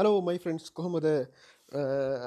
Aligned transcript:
Hello 0.00 0.20
මයි 0.28 0.42
France 0.44 0.70
කොහොමද? 0.72 1.08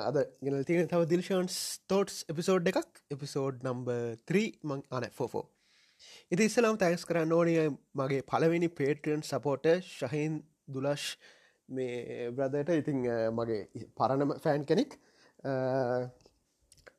අද 0.07 0.17
ගෙනල් 0.41 0.63
තියෙන 0.69 0.87
තව 0.87 1.09
දිල්ෂන්ස් 1.11 1.57
තෝටස් 1.87 2.21
එපිසෝඩ් 2.31 2.71
එකක්. 2.71 3.03
එපිසෝඩ් 3.11 3.65
නම්බ 3.65 3.91
3 4.27 4.45
මං 4.63 4.87
අන 4.91 5.11
ෆෝෆෝ 5.19 5.45
ඉති 6.31 6.47
ඉස්සලාම් 6.49 6.77
තැස් 6.77 7.05
කරන්න 7.05 7.33
ඕනය 7.33 7.53
මගේ 7.99 8.25
පලවෙනි 8.29 8.69
පේටියන් 8.71 9.23
සපෝට 9.23 9.67
ශහින් 9.87 10.41
දුලශ් 10.67 11.07
මේ 11.69 12.29
බ්‍රදයට 12.31 12.73
ඉතිං 12.73 12.99
මගේ 13.31 13.87
පරණම 13.97 14.35
ෆෑන් 14.43 14.65
කෙනෙක්. 14.65 14.97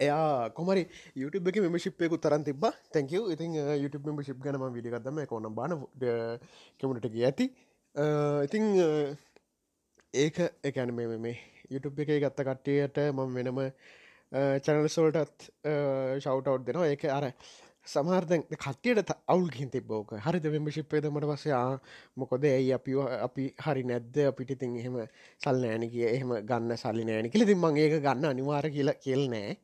එයා 0.01 0.51
කොමරි 0.51 0.85
YouTube 1.17 1.51
එක 1.51 1.61
මෙමශිප්යකු 1.67 2.19
තරන් 2.19 2.45
තිබ 2.45 2.65
තැක 2.93 3.15
ඉතින් 3.29 3.55
YouTube 3.77 4.09
මෙමශිප් 4.09 4.41
ගනම 4.41 4.67
විඩිගත්තම 4.71 5.23
කොන 5.27 5.49
බාන 5.53 5.77
කමටක 6.81 7.17
ඇති. 7.23 7.47
ඉතිං 8.47 8.65
ඒක 10.15 10.37
එකැන 10.65 10.95
මේ 10.95 11.19
මේ 11.19 11.37
YouTube 11.71 12.03
එක 12.03 12.11
ගත්ත 12.23 12.47
කට්ටියට 12.47 12.99
මම 13.09 13.35
වෙනම 13.37 13.61
චැනලසෝල්ටත් 14.65 15.47
ශවටව් 16.21 16.65
දෙනවා. 16.67 16.89
ඒක 16.89 17.05
අර 17.09 17.27
සමාර්ධ 17.87 18.35
කට්ටියට 18.55 19.11
අවුල් 19.29 19.49
ගින් 19.51 19.71
තිබෝක 19.71 20.15
හරිද 20.19 20.47
මෙමශිප්පේද 20.55 21.09
මට 21.11 21.31
පසයා 21.33 21.65
මොකොද 22.17 22.45
ඇයි 22.45 22.73
අපි 22.73 22.95
අපි 23.21 23.45
හරි 23.65 23.83
නැද්ද? 23.85 24.17
අපිට 24.31 24.55
තින් 24.59 24.77
එහෙම 24.77 25.01
සල් 25.39 25.59
නෑන 25.65 25.89
කිය 25.91 26.07
එහෙම 26.09 26.37
ගන්න 26.51 26.77
සල්ලි 26.77 27.05
නෑන 27.05 27.31
කියල. 27.31 27.47
තින් 27.47 27.59
මං 27.59 27.77
ඒක 27.79 27.99
ගන්න 27.99 28.31
අනිවාර 28.31 28.71
කියලා 28.71 29.01
කෙල් 29.05 29.27
නෑ. 29.29 29.59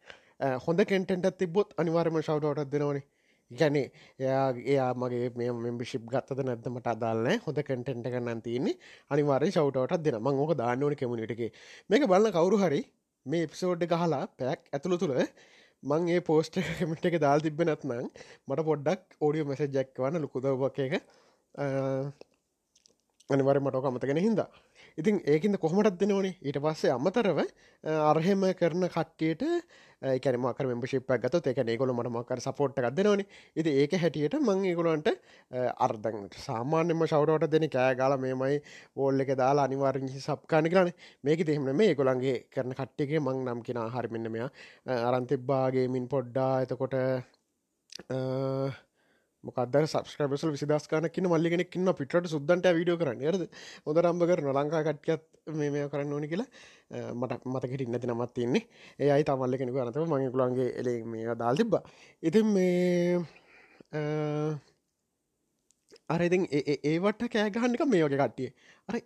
හොඳ 0.67 0.85
කෙන්ටෙන්ටත් 0.85 1.39
තිබොත් 1.39 1.75
අනිවාර්ම 1.79 2.21
ශවටවටත් 2.21 2.73
දෙනවනේ. 2.73 3.07
ගැනේ 3.51 3.87
එයා 4.21 4.47
එයා 4.65 4.91
මගේ 4.95 5.29
මේ 5.39 5.51
මෙම්බිශිප් 5.59 6.05
ගත්තද 6.13 6.41
නැද්ද 6.49 6.67
මට 6.71 6.93
අදාල්න 6.95 7.29
හොඳ 7.47 7.61
කටෙන්ට 7.61 8.07
කන්නන් 8.07 8.43
තියන්නේ. 8.47 8.77
අනිවාර 9.11 9.45
ශවටට 9.49 10.05
දෙන 10.07 10.19
මං 10.21 10.41
ඕක 10.43 10.53
දාන්නවන 10.63 10.97
කෙමනිටගේ 11.01 11.51
මේක 11.91 12.07
බලන්න 12.07 12.35
කවරු 12.37 12.61
හරි 12.63 12.81
මේ 13.27 13.47
එපිසෝඩ් 13.47 13.87
ගහලා 13.93 14.23
පැක් 14.39 14.61
ඇතුළ 14.73 14.99
තුළ 15.03 15.17
මං 15.83 16.09
ඒ 16.15 16.21
පෝස්ට 16.23 16.61
කමිට 16.71 17.11
එක 17.11 17.19
දාල් 17.21 17.41
තිබෙන 17.41 17.73
නත්නං 17.75 18.09
මට 18.49 18.67
පොඩ්ඩක් 18.71 19.21
ඕඩියෝ 19.21 19.51
මෙස 19.51 19.63
ජැක්වන්න 19.77 20.23
ලොකුදවක් 20.25 20.81
එක 20.87 20.95
අනිවර 23.31 23.59
මටෝක 23.61 23.87
අමතගෙන 23.87 24.21
හින්දා. 24.27 24.51
ඉතින් 24.99 25.23
ඒකින්ද 25.27 25.59
කොහොමටත් 25.59 26.01
දෙනවනේ 26.01 26.35
ඊට 26.41 26.59
පස්සේ 26.59 26.91
අමතරව 26.91 27.45
අරහෙම 27.85 28.43
කරන 28.55 28.89
කට්ටියට 28.89 29.47
එකනමක 30.03 30.61
මෙම්පිප් 30.63 31.11
ගත 31.19 31.47
එක 31.47 31.59
ඒකොල 31.65 31.93
මට 31.93 32.11
මකර 32.11 32.41
සපෝට් 32.41 32.79
එකක් 32.79 32.95
දෙනවනේ 32.97 33.27
ඉති 33.57 33.77
ඒක 33.83 33.97
හැටියට 34.03 34.37
මං 34.41 34.65
ඒගොලන්ට 34.65 35.09
අර්ධන් 35.79 36.29
සාමාන්‍යම 36.39 37.05
ශවරට 37.07 37.51
දෙන 37.51 37.69
කෑ 37.69 37.95
ගාල 37.95 38.17
මේමයි 38.19 38.61
ඕල් 38.97 39.21
එක 39.21 39.33
දාලා 39.37 39.67
අනිවාරංහි 39.69 40.21
සප්කාන 40.21 40.71
කරන 40.71 40.93
මේක 41.25 41.45
දෙහෙමන 41.47 41.77
මේ 41.77 41.95
ගොලන්ගේ 41.95 42.37
කරන 42.51 42.75
කට්ටිගේ 42.75 43.21
මං 43.21 43.45
නම් 43.45 43.63
කෙන 43.63 43.81
හරිමින්න 43.95 44.33
මෙයා. 44.33 44.51
අරන්තිබ්බාගේ 45.09 45.89
මින් 45.89 46.09
පොඩ්ඩා. 46.09 46.63
එතකොට 46.63 46.95
මොකද 49.45 49.77
සබස්ක්‍රබසල් 49.83 50.53
විසිදස්කාන 50.53 51.09
කියන 51.09 51.29
මල්ලිගෙනෙක් 51.33 51.77
ඉන්න 51.77 51.93
පිට 51.95 52.15
සුද්දන්ට 52.27 52.67
වීඩියෝ 52.69 53.01
කරන්න. 53.01 53.23
යද 53.23 53.43
හොද 53.87 53.99
රම්භ 53.99 54.27
කර 54.31 54.43
නොලංකා 54.45 54.83
කට්කත් 54.87 55.23
මේ 55.55 55.89
කරන්න 55.89 56.13
ඕනි 56.13 56.29
කියලා 56.29 56.49
මට 57.15 57.41
මතකට 57.47 57.85
ඉන්නති 57.87 58.07
නමත් 58.07 58.35
තින්නේ 58.35 58.65
ඒ 58.99 59.11
අයි 59.11 59.25
තමල්ල 59.25 59.57
කෙනෙක 59.57 59.79
අනතම 59.79 60.13
මගේ 60.13 60.33
කුළන්ගේ 60.35 60.69
එල 60.81 60.91
මේ 61.07 61.37
දාල් 61.37 61.57
තිබ්බ. 61.57 61.79
ඉතින් 62.23 62.47
මේ 62.49 63.21
අරඉතින් 66.09 66.45
ඒවට 66.85 67.23
කෑගහන්නික 67.29 67.87
මේ 67.87 68.05
වගේ 68.05 68.21
කට්ටිය. 68.21 68.51
අර 68.89 68.97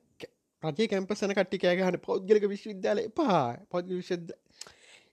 රජේ 0.63 0.89
කැම්පසන 0.89 1.37
කට්ටි 1.39 1.63
කෑගහන 1.63 2.01
පෞද්ගලක 2.01 2.49
විශ්විද්‍යාල 2.49 3.05
එපා. 3.05 3.41
පොද් 3.71 3.87
විශ්ද 3.93 4.35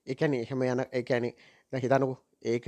එකන 0.08 0.34
එහෙම 0.36 0.64
යන 0.64 0.84
එකැනෙ 0.92 1.34
හිතනකු 1.74 2.14
ඒක 2.46 2.68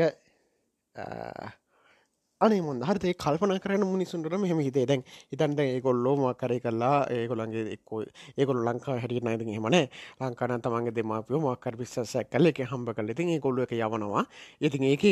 අනේ 2.45 2.61
මොන් 2.61 2.81
හරතේ 2.81 3.13
කල්පන 3.15 3.53
කරන 3.59 3.85
මිනිසුන්ට 3.87 4.35
මෙහම 4.35 4.59
හිතේ. 4.59 4.85
දැන් 4.85 5.03
හිතන්ට 5.31 5.59
ඒකොල්ලෝ 5.59 6.15
මක්කරය 6.21 6.59
කරලා 6.59 6.97
ඒකොළන්ගේ 7.11 7.65
එක්කෝ 7.75 8.01
ඒකොල් 8.37 8.59
ලංකා 8.67 8.97
හැටිය 8.97 9.21
නයිති 9.21 9.55
හෙමන 9.57 9.77
ලංකාන 10.21 10.61
තමන්ගේ 10.61 10.95
දෙමාපියෝ 10.95 11.41
මක්කර 11.45 11.77
පිස්සසැක් 11.77 12.29
කල 12.29 12.51
එක 12.51 12.63
හම්බ 12.65 12.95
කල 12.97 13.13
ඉතින් 13.15 13.33
ඒ 13.35 13.39
කොල්ල 13.39 13.63
එක 13.65 13.73
යවනවා. 13.73 14.25
ඉතින් 14.61 14.83
ඒක 14.85 15.05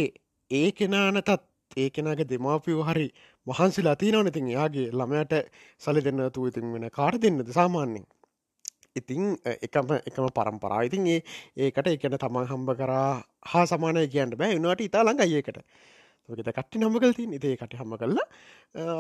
ඒ 0.51 0.71
කෙනානතත් 0.73 1.31
ඒ 1.77 1.89
කෙනගේ 1.89 2.29
දෙමාපියෝ 2.29 2.83
හරි 2.83 3.07
වහන්සේ 3.47 3.85
ලතිනවන 3.85 4.27
ඉතින් 4.27 4.47
එයාගේ 4.47 4.87
ළමයට 4.93 5.37
සලි 5.81 6.01
දෙන්න 6.01 6.25
තු 6.31 6.47
ඉතින් 6.47 6.73
වෙන 6.73 6.89
කාට 6.91 7.21
දෙන්නද 7.21 7.53
සාමාන්‍යෙන් 7.59 8.05
ඉතිං 8.95 9.37
එකම 9.45 9.93
එකම 10.01 10.25
පරම්පරා 10.37 10.81
ඉතින් 10.83 11.07
ඒ 11.07 11.19
ඒකට 11.57 11.87
එකන 11.87 12.17
තමන් 12.17 12.49
හම්බ 12.49 12.75
කරා 12.77 13.23
හා 13.43 13.65
සමානය 13.65 14.07
කියන්න 14.07 14.35
බෑ. 14.37 14.57
වනාට 14.57 14.81
ඉතා 14.81 15.03
ළඟ 15.03 15.23
ඒකට. 15.29 15.59
ගෙත 16.29 16.51
කට්ටි 16.55 16.79
නම්මකල් 16.79 17.13
තින් 17.17 17.33
ඉතේ 17.37 17.55
කට 17.59 17.79
හම 17.79 17.95
කල්ලා 18.01 18.27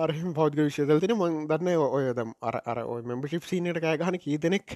අරහම 0.05 0.33
පෞද්ග 0.39 0.57
විශ්ෂදල් 0.61 0.99
තින 1.03 1.13
මං 1.15 1.37
දන්න 1.51 1.83
ඔයදම් 1.99 2.33
අර 2.49 2.57
අර 2.65 2.81
ඔය 2.83 3.01
මෙම්බිප් 3.11 3.45
සීනයට 3.51 3.79
කෑගහන 3.85 4.17
කී 4.23 4.39
දෙනෙක් 4.45 4.75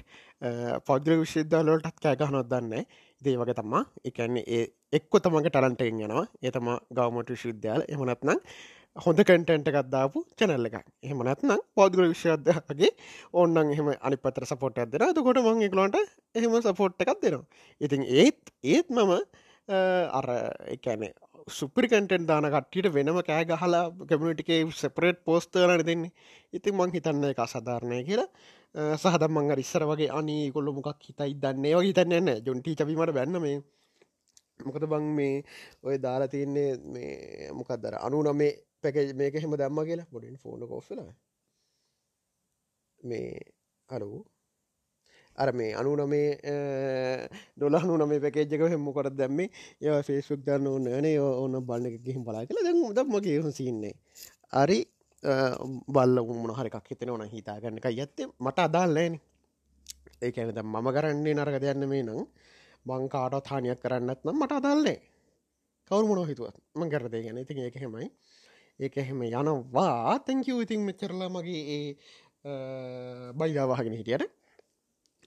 පෞද්ග 0.88 1.10
විශ්ෂදදාලටත් 1.22 2.00
කෑගහනොත් 2.06 2.48
දන්න 2.52 2.86
දේ 3.22 3.36
වගේ 3.42 3.58
තමා 3.60 3.84
එකන්නේ 4.10 4.44
ඒ 4.58 4.64
එක්කො 4.98 5.20
තමන්ගේ 5.20 5.52
ටලන්ටෙන් 5.52 6.00
යනවා. 6.06 6.24
ඒතම 6.42 6.72
ගවමට 6.96 7.34
විශ්විද්‍යාල 7.34 7.84
එමනත්නම් 7.88 8.40
හොඳ 9.04 9.18
කටන්ට 9.20 9.70
එකක්දාපු 9.70 10.22
චැනල්ල 10.40 10.68
එක 10.68 10.76
එහමනත්නම් 11.04 11.64
පෞද්ගල 11.76 12.06
විශ්වද්‍යගේ 12.12 12.92
ඔන්නන් 13.42 13.72
එහෙම 13.74 13.90
අනි 14.00 14.16
පතර 14.24 14.46
සපොට් 14.52 14.78
ඇදෙන 14.84 15.12
දකොට 15.18 15.42
මං 15.42 15.66
එකලොන්ට 15.68 15.98
එහෙම 16.34 16.56
සපෝට් 16.68 17.04
එකක් 17.04 17.18
දෙනවා. 17.24 17.44
ඉතින් 17.80 18.06
ඒත් 18.20 18.54
ඒත් 18.64 18.88
මම 18.88 19.12
අර 20.18 20.26
එකනේ 20.74 21.12
සුපරි 21.48 21.86
කටෙන් 21.88 22.26
දාන 22.26 22.46
කට්ටියට 22.50 22.92
වෙනම 22.94 23.18
කෑ 23.22 23.44
ගහලා 23.46 23.82
කමිටිකේ 24.08 24.60
සෙපරේට් 24.72 25.18
පෝස්තරන 25.24 25.82
දෙන්නේ. 25.86 26.10
ඉතින් 26.52 26.74
මං 26.74 26.90
හිතන්න 26.94 27.24
එක 27.30 27.38
අසධාරණය 27.38 28.02
කියලා. 28.08 28.26
සහද 29.02 29.22
මංග 29.30 29.52
ඉස්සර 29.64 29.82
වගේ 29.86 30.10
අනී 30.18 30.50
කොල්ල 30.54 30.72
මොකක් 30.74 31.06
හිතයි 31.08 31.34
දන්නේ? 31.42 31.74
වගේ 31.76 31.88
හිතන්න 31.90 32.30
ජොන්ටි 32.46 32.74
චබීමට 32.74 33.14
බැන්න 33.18 33.38
මේ. 33.44 33.62
මොකද 34.66 34.84
බං 34.90 35.06
මේ 35.18 35.44
ඔය 35.86 35.96
දාලා 36.02 36.32
තියන්නේ 36.34 36.70
මේ 36.94 37.50
මොකක්දර 37.58 37.94
අනු 38.06 38.22
නමේ 38.26 38.52
පැක 38.82 38.96
මේක 39.14 39.34
හෙම 39.42 39.54
දැම්ම 39.60 39.78
කියලා. 39.88 40.10
බොඩින් 40.12 40.36
ෆෝන 40.42 40.66
කෝස්සල 40.70 41.00
මේ 43.00 43.30
අලු 43.88 44.10
අර 45.36 45.52
මේ 45.52 45.70
අනු 45.80 45.94
නමේ 45.96 46.28
ඩොලහනු 47.56 47.94
නමේ 48.02 48.20
පැකේජක 48.24 48.62
හෙම 48.74 48.86
කොට 48.92 49.12
දැම්ම? 49.20 49.40
ඒ 49.82 50.02
ෆේස්ුක් 50.08 50.40
දන්න 50.46 50.66
ඕනනේ 50.66 51.16
ඕන්න 51.20 51.56
බන්න 51.68 51.86
එක 51.88 51.96
ගිහිම් 52.06 52.22
බලා 52.24 52.44
කියලා. 52.48 52.66
දැ 52.66 52.74
දම 52.96 53.16
කියහු 53.26 53.52
සින්නේ 53.52 53.94
අරි 54.52 54.78
බල්ල 55.94 56.18
උමන 56.22 56.52
හරිකක් 56.58 56.86
හිතෙන 56.90 57.10
ඕන 57.10 57.28
හිතාගන්න 57.28 57.78
එක 57.80 57.88
ඇත්තේ. 57.90 58.28
මට 58.44 58.58
අදාල්ලෑන 58.68 59.14
ඒ 60.22 60.32
ඇනද 60.32 60.62
මම 60.64 60.88
කරන්නේ 60.96 61.34
නරක 61.34 61.58
දෙයන්න 61.64 61.88
මේ 61.92 62.02
නම් 62.02 62.22
බංකාටත් 62.86 63.52
හානියක් 63.52 63.80
කරන්නත් 63.82 64.20
නම් 64.24 64.36
මට 64.42 64.52
අදල්ලේ 64.58 64.98
කවරු 65.90 66.06
මොන 66.08 66.28
හිතුවත්. 66.28 66.56
ම 66.74 66.82
කරදේ 66.92 67.22
ගැන. 67.24 67.38
ඉතින් 67.44 67.58
ඒක 67.66 67.76
හෙමයි 67.82 68.08
ඒක 68.80 68.96
එහෙම 69.02 69.22
යනවා. 69.22 70.18
තැංකව 70.26 70.62
ඉතින් 70.64 70.80
මෙච්චරලා 70.88 71.28
මගේ 71.28 71.62
ඒ 71.76 71.84
බයිදාවාගෙන 73.38 73.96
හිටියට 73.98 74.24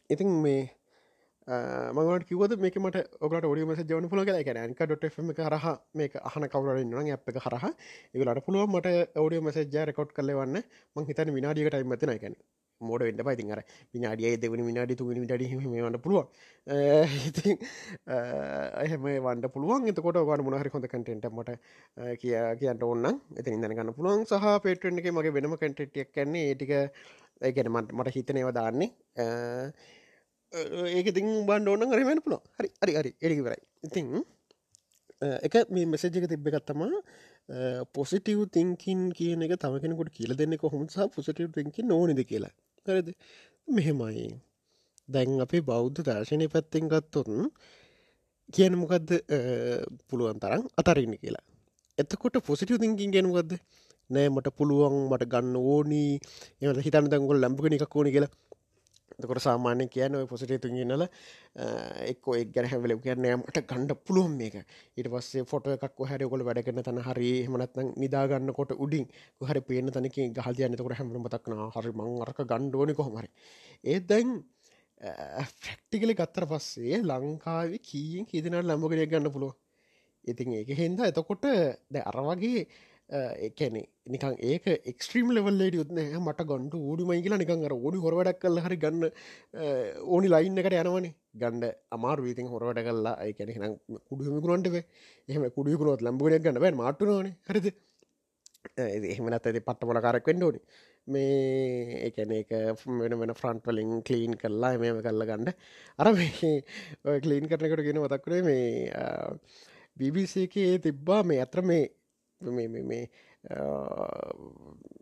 ඉතින් 0.09 0.29
මේ 0.43 0.61
මගට 1.97 2.25
කිවද 2.29 2.53
මේක 2.63 2.77
මට 2.81 3.01
ඔකට 3.25 3.45
ඔඩිය 3.49 3.65
මස 3.65 3.81
ජවන 3.81 4.09
පුල 4.09 4.21
කලා 4.25 4.43
ගැන 4.43 4.59
ඇක 4.61 4.79
ඩොට 4.81 5.03
එක 5.05 5.41
හරහ 5.47 5.67
මේක 5.93 6.15
අහන 6.29 6.45
කවරන්න 6.53 7.11
ඇප් 7.13 7.29
එක 7.31 7.37
හරහ. 7.45 7.65
ඒලට 8.13 8.45
පුළුව 8.47 8.69
මට 8.69 8.87
ඔඩිය 9.25 9.41
මසජ 9.41 9.75
රෙකොඩ් 9.89 10.15
කලවන්න 10.17 10.57
මං 10.95 11.09
හිතන 11.09 11.33
විනාඩියක 11.37 11.69
ටයිම් 11.69 11.93
මතන 11.93 12.13
ගැන 12.23 12.35
මෝඩ 12.81 13.05
වෙන්න 13.07 13.21
පයිති 13.27 13.51
අර 13.51 13.61
විනාඩිය 13.93 14.33
දෙවනි 14.43 14.65
විනාඩි 14.69 14.97
තුනි 14.99 15.25
ඩ 15.25 15.49
වන්න 15.53 15.99
පුළුව 16.01 16.25
එහෙම 18.85 19.07
වන්ඩ 19.25 19.53
පුළුවන්. 19.53 19.87
එතකොට 19.91 20.19
වාට 20.31 20.45
මොනහරි 20.47 20.73
හොඳ 20.75 20.87
කටෙන්ට 20.87 21.29
මට 21.31 21.57
කිය 22.21 22.35
කියන්න 22.61 22.83
ඔන්න 22.89 23.07
එති 23.37 23.55
ඉඳන 23.57 23.77
ගන්න 23.77 23.93
පුළුවන්. 23.93 24.25
සහ 24.25 24.59
පේටෙන් 24.65 25.01
එක 25.01 25.13
මගේ 25.13 25.35
වෙනම 25.37 25.57
කටෙටියක් 25.57 26.13
කන්නේ 26.17 26.49
ඒටික 26.49 26.75
ඒගැන 27.41 27.71
මට 27.73 27.97
මට 27.97 28.15
හිතනයව 28.15 28.51
දාන්නේ. 28.59 28.89
ඒක 30.51 31.07
ඉතින් 31.11 31.27
බන්ඩ 31.47 31.69
ඕන්න 31.71 31.93
අරමෙන 31.95 32.21
පුළ 32.25 32.37
හරි 32.59 32.69
හරි 32.81 32.93
හරි. 32.99 33.11
එඩිවරයි 33.21 33.61
ඉතින් 33.87 34.07
එක 35.47 35.55
මේ 35.69 35.85
මෙසේජක 35.85 36.25
තිබ්බගත්තමා 36.31 37.85
පොසිටව් 37.93 38.41
තිංකින් 38.55 39.01
කියන 39.11 39.41
එක 39.45 39.53
තම 39.61 39.75
කෙනෙකුට 39.83 40.11
කියල 40.17 40.33
දෙන්න 40.35 40.57
කොහොමසා 40.57 41.07
පොසිටව් 41.09 41.51
තිංකින් 41.57 41.87
නොනද 41.87 42.21
කියලා. 42.31 42.53
හරද? 42.85 43.09
මෙහෙමයි. 43.67 44.29
දැන් 45.09 45.41
අපේ 45.45 45.61
බෞද්ධ 45.61 46.01
දර්ශනය 46.07 46.47
පැත්තෙන් 46.53 46.89
ගත්තොතුන් 46.91 47.51
කියන 48.53 48.73
මොකක්ද 48.81 49.09
පුළුවන් 50.09 50.39
තරම් 50.41 50.63
අතරන්න 50.79 51.15
කියලා. 51.21 51.45
එතකොට 51.97 52.41
පොසිටව 52.49 52.77
තිංකින් 52.83 53.13
ගෙනුවක්ද 53.15 53.51
නෑ 54.09 54.29
මට 54.29 54.55
පුළුවන් 54.57 54.95
මට 55.11 55.29
ගන්න 55.33 55.55
ඕනී. 55.55 56.13
එම 56.61 56.81
හිතන 56.85 57.09
දංගොල් 57.11 57.41
ලම්පක 57.43 57.65
එකක් 57.77 57.95
ඕනි 57.95 58.15
කියලා. 58.15 58.33
තකොට 59.15 59.41
සාමාන්‍ය 59.41 59.87
කියන 59.87 60.15
ඔය 60.15 60.25
පොසිටේ 60.25 60.59
තුන්ගන්නල 60.59 61.03
එක්කෝ 62.05 62.35
එක් 62.35 62.51
ගැන 62.51 62.67
හැවල 62.67 62.93
කියන්න 62.97 63.27
යට 63.27 63.59
ගණඩ 63.63 63.95
පුළුවන් 64.01 64.35
මේක. 64.37 64.55
ඊට 64.97 65.09
පස්සේ 65.09 65.45
ෆොට 65.45 65.67
එකක් 65.69 65.99
හර 66.03 66.23
කොල 66.27 66.43
වැඩගන්න 66.43 66.83
තන 66.83 67.01
හරි 67.01 67.31
හමනත්න 67.45 67.93
නිදාගන්න 67.97 68.53
කොට 68.53 68.75
උඩින් 68.77 69.07
හරි 69.43 69.61
පේන 69.63 69.91
තනක 69.91 70.29
ගහදයන්නතකට 70.37 70.97
හැමට 70.99 71.19
මතක්න 71.19 71.57
හරි 71.75 71.93
මං 71.93 72.21
අරක 72.23 72.43
ගණ්ඩෝනි 72.43 72.95
කොහමරි 72.95 73.29
ඒ 73.85 73.99
දැන් 74.03 74.37
ෆැක්ටිකලි 74.99 76.13
ගත්තර 76.15 76.45
පස්සේ 76.47 77.01
ලංකාව 77.01 77.73
කීයෙන් 77.81 78.27
හිදනට 78.27 78.61
ලම්බගෙනයක් 78.61 79.11
ගන්න 79.11 79.31
පුළුව 79.31 79.55
ඉතින් 80.27 80.53
ඒක 80.53 80.71
හින්දා 80.75 81.07
එතකොට 81.07 81.45
ද 81.87 81.95
අර 82.03 82.17
වගේ 82.21 82.67
එකැනෙ 83.09 83.81
නිකන් 84.05 84.35
ඒක 84.43 84.65
එක්ස්ට්‍රීම් 84.85 85.31
ලෙවල්ලට 85.31 85.75
යුත්න 85.75 85.99
මට 86.19 86.45
ගොන්ඩ 86.45 86.73
ූඩුමයි 86.79 87.23
කියලා 87.23 87.41
නිකන් 87.41 87.65
අර 87.65 87.73
ඕඩි 87.75 88.03
හොරවැඩක් 88.05 88.41
කල්ල 88.41 88.61
හරි 88.61 88.77
ගන්න 88.77 89.05
ඕනි 90.07 90.29
ලයින්න 90.29 90.57
එකට 90.57 90.77
යනවනේ. 90.79 91.13
ගණ්ඩ 91.35 91.75
අමාර 91.91 92.21
වීතින් 92.21 92.47
හොරවට 92.47 92.85
කල්ලා 92.85 93.15
එකැනෙ 93.25 93.57
නම් 93.57 93.75
කුඩුමිකුරන්ටේ 94.09 94.83
එහෙම 95.29 95.45
කුඩියකුරුවත් 95.51 96.01
ලම්බුණයක් 96.01 96.43
ගන්න 96.43 96.61
බෑ 96.61 96.75
මාටුනවානේ 96.75 97.35
හරිද? 97.49 97.69
එහෙමනත් 98.77 99.35
ඇති 99.39 99.61
පට්ට 99.61 99.89
මොල 99.89 100.01
කාරක් 100.01 100.29
වෙන්ඩෝනි 100.29 100.61
මේ 101.07 101.99
එකන 102.07 102.33
එක 102.33 102.51
වෙන 102.99 103.19
වෙන 103.19 103.33
ෆ්‍රන්ට් 103.33 103.65
වලින් 103.65 104.01
කලීන් 104.03 104.37
කරලා 104.37 104.77
මෙම 104.77 105.01
කල්ල 105.01 105.25
ගණ්ඩ 105.25 105.55
අර 105.99 106.11
මේ 106.13 106.53
කලීන් 107.25 107.47
කරනකට 107.47 107.85
ගෙන 107.87 108.01
මතක්කරේ 108.03 108.41
මේ 108.43 108.99
බිබිසේකේ 109.97 110.73
තිබ්බා 110.79 111.23
මේ 111.23 111.41
අත්‍ර 111.41 111.61
මේ 111.63 111.87
මේ 112.41 113.09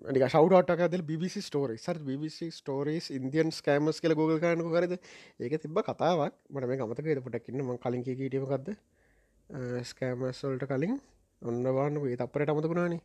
නික 0.07 0.23
ශවටක් 0.25 0.81
busy 1.01 1.41
story 1.41 1.77
sir 1.77 1.97
busy 1.99 2.49
stories 2.51 3.11
Indian 3.11 3.51
scams 3.51 4.01
කල 4.01 4.13
ගෝග 4.13 4.39
කරනක 4.39 4.71
කරද 4.71 4.93
ඒක 5.39 5.61
තිබ 5.61 5.77
කතාවක්. 5.79 6.33
මට 6.49 6.67
මේ 6.67 6.81
අමතක 6.81 7.23
පොටක්කින්න 7.23 7.61
ම 7.61 7.77
කලින් 7.77 8.03
කීටමකක්ද 8.03 8.73
ස්කෑමස්වල්ට 9.83 10.65
කලින් 10.65 10.97
ඔන්නවාන්න 11.41 12.01
වේ 12.01 12.17
අපරට 12.17 12.49
අමතකුණානේ 12.49 13.01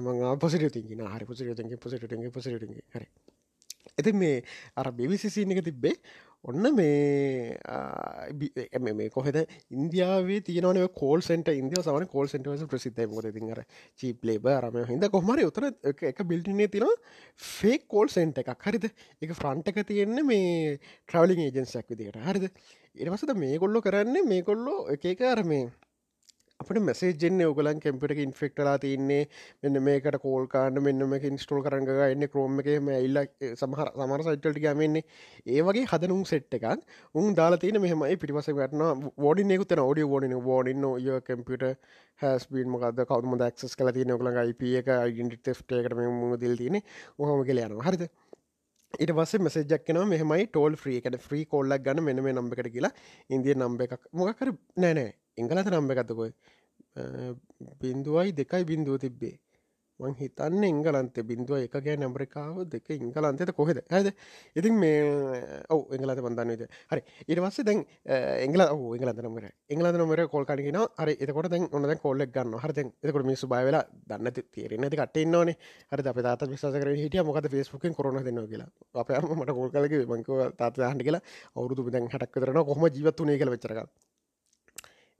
මං 0.00 0.38
පොසිට 0.38 0.72
තිකින 0.72 1.00
හරි 1.06 1.24
පොසිට 1.24 1.80
පොසිට 1.80 2.32
පොසිට 2.32 2.62
හරි. 2.92 3.08
ඇති 3.98 4.12
මේ 4.12 4.42
අර 4.76 4.92
බිවිසිසින 4.92 5.52
එක 5.52 5.64
තිබ්බේ 5.64 5.96
ඔන්න 6.46 6.66
මේ 6.74 7.58
මේ 8.78 9.08
කොහෙද? 9.10 9.38
ඉන්දියාවේ 9.70 10.40
තියනවන 10.48 10.78
කෝල් 10.94 11.24
සෙන්ට 11.28 11.48
ඉන්දිය 11.52 11.80
සමන 11.82 12.06
කෝල් 12.12 12.28
සෙන්ටවස 12.32 12.62
ප්‍රසිද්ධ 12.70 13.02
මොද 13.10 13.26
තිර 13.36 13.62
චීප් 13.98 14.28
ලේබ 14.30 14.46
රම 14.52 14.78
හිද 14.90 15.06
කොහමරි 15.10 15.46
උතර 15.50 15.66
එක 16.10 16.22
බිල්ටිනේ 16.24 16.68
තින 16.68 16.86
ෆේ 17.48 17.78
කෝල් 17.88 18.08
සෙන්ට 18.08 18.38
එකක්. 18.38 18.54
හරිද? 18.68 18.86
එක 19.22 19.34
ෆ්‍රන්ට් 19.40 19.72
එක 19.72 19.82
තියෙන්නේ 19.90 20.28
මේ 20.30 20.78
ට්‍රවලින් 21.08 21.42
ඒජන්සක් 21.46 21.90
විදිට 21.90 22.20
හරිද? 22.28 22.46
ඉරවසද 22.96 23.34
මේ 23.36 23.58
කොල්ලො 23.58 23.82
කරන්නේ? 23.82 24.22
මේ 24.24 24.42
කොල්ලෝ 24.42 24.86
එක 24.94 25.26
අර 25.32 25.42
මේ 25.44 25.66
අපට 26.60 26.78
මැසේජෙන් 26.80 27.42
ඔගලන් 27.44 27.80
කැම්පිට 27.80 28.20
ඉන්ෆෙක්ටලා 28.24 28.76
තින්නේ. 28.78 29.28
මෙන්න 29.62 29.78
මේකට 29.82 30.16
කෝල්කාන්න 30.22 30.80
මෙන්න 30.82 31.04
මේක 31.08 31.24
ඉන්ස්ටෝල් 31.24 31.62
කරග 31.62 31.90
එන්න. 32.06 32.26
ක්‍රෝම 32.28 32.60
එකම 32.62 32.88
ඉල්ල 32.96 33.20
සමහර 33.52 33.90
සමර 33.94 34.24
සයිටල්ට 34.26 34.60
ගමන්නේ 34.64 35.02
ඒ 35.46 35.62
වගේ 35.62 35.86
හදනුම් 35.92 36.24
සෙට් 36.24 36.56
එකක්. 36.58 36.66
උන් 37.14 37.34
දාලාතින 37.34 37.80
මෙහමයි 37.80 38.16
පිටිවස 38.16 38.50
වටන 38.50 39.10
ෝඩිනෙකුත 39.20 39.74
ෝඩිය 39.78 40.08
ෝඩින 40.08 40.36
ෝඩින්න 40.38 40.86
ය 40.98 41.18
කම්පියට 41.28 41.66
හැස්බීන් 42.20 42.72
මොකද 42.74 43.04
කවම 43.04 43.36
දක්ස් 43.42 43.76
කල 43.76 43.92
තින 43.92 44.14
ඔකළඟ 44.16 44.40
IP 44.46 44.64
එක 44.80 44.90
ඉඩිට 45.12 45.52
ටේකට 45.60 45.98
මුණ 45.98 46.38
දිල් 46.38 46.56
තින 46.56 46.80
හොම 47.20 47.44
කියල 47.44 47.62
යන 47.66 47.76
හරිද? 47.80 48.08
ඉට 48.94 49.12
පස්සේ 49.12 49.44
මෙසේජක්න 49.44 50.02
මෙහමයි 50.08 50.48
ටෝල් 50.48 50.80
්‍රී 50.82 50.98
එකට 51.02 51.30
්‍රී 51.30 51.44
කොල්ලක් 51.46 51.86
ගන්න 51.86 52.08
මෙන 52.08 52.24
මේ 52.24 52.34
නම්බකට 52.34 52.72
කියලා 52.72 52.92
ඉන්දිය 53.30 53.54
නම්බ 53.54 53.86
එකක්. 53.86 54.10
මොකකර 54.14 54.52
නෑනෑ 54.78 55.14
එංගලත 55.38 55.72
නම්බ 55.72 55.90
එකතකොයි 55.94 56.32
බින්දුවයි 57.80 58.32
දෙකයි 58.32 58.64
බින්දුව 58.64 58.96
තිබ්බේ. 58.98 59.36
මං 60.00 60.14
හිතන්න 60.14 60.64
එංගලන්තේ 60.68 61.24
බින්දුව 61.24 61.56
එකගේ 61.58 61.96
නැම්රිකාව 61.96 62.56
දෙක 62.68 62.88
ඉංගලන්තෙත 62.90 63.52
කොහෙද? 63.58 63.78
ඇද 63.88 64.08
ඉතින් 64.54 64.74
මේ 64.76 64.96
ඔව 65.70 65.92
එංගලත 65.96 66.20
බන්ධන්නේද 66.26 66.64
හරි. 66.90 67.02
ඉරවස්ස 67.28 67.60
දැන් 67.68 67.80
එංගල 68.44 68.64
එංගලත 68.64 69.22
නමර 69.22 69.46
එංගලත 69.70 69.96
නොමර 69.96 70.22
කොල්කනගෙන 70.34 70.80
හරි. 71.00 71.14
එතකොට 71.16 71.48
දැන් 71.48 71.68
ඔන්න 71.72 71.96
කොල්ලෙක් 72.04 72.32
ගන්න 72.32 72.58
හර. 72.62 72.72
එතකොට 73.02 73.28
මිසු 73.30 73.48
බයවෙලා 73.48 73.84
දන්න 74.10 74.32
තේරෙන 74.52 74.84
ඇති 74.84 75.00
කට 75.00 75.24
න්නවන 75.24 75.52
හරි. 75.92 76.08
අප 76.12 76.20
තාත 76.28 76.44
විශස 76.52 76.66
කර 76.76 76.92
හිටිය. 76.94 77.24
මොකද 77.24 77.48
ෆෙස්බුකෙන් 77.48 77.96
කොරන 77.96 78.20
දෙන්න 78.22 78.42
කියලා. 78.52 78.68
අප 78.94 79.08
මට 79.38 79.56
කොල් 79.60 79.72
කලක 79.72 80.04
මංකව 80.12 80.52
තාත 80.60 80.82
හන්ඩ 80.82 81.08
කියලා. 81.08 81.24
අවුරුදු 81.56 81.88
දැන් 81.90 82.12
හටක් 82.12 82.36
කරන 82.36 82.64
කොහම 82.64 82.86
ජීවත්තුනේ 82.88 83.40
කළ 83.40 83.56
වෙච්චරක 83.56 83.88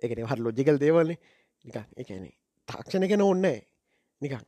එකන 0.03 0.27
හර 0.31 0.41
ලොජිකල් 0.49 0.83
දේවල්න්නේ 0.85 1.19
නිකන් 1.65 1.87
එකනේ 2.03 2.35
තාක්ෂණ 2.69 3.09
කෙන 3.13 3.25
ඔන්නෑ 3.31 3.59
නිකන් 4.21 4.45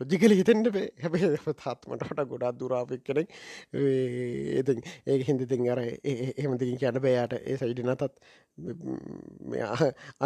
ලොජිකල 0.00 0.34
හිතෙන්ට 0.38 0.68
බේ. 0.74 0.88
හැබ 1.02 1.14
තාත්මටට 1.60 2.22
ගොඩා 2.32 2.52
දුරාපක් 2.60 3.04
කෙනෙක් 3.06 3.28
ඒති 3.72 4.74
ඒ 5.06 5.16
හින්දි 5.28 5.46
තින් 5.52 5.68
අර 5.74 5.80
එහෙමතිකින් 5.80 6.80
කියන්න 6.82 7.00
බෑයට 7.04 7.36
ඒ 7.40 7.56
සයිඩ 7.62 7.80
නතත් 7.86 8.02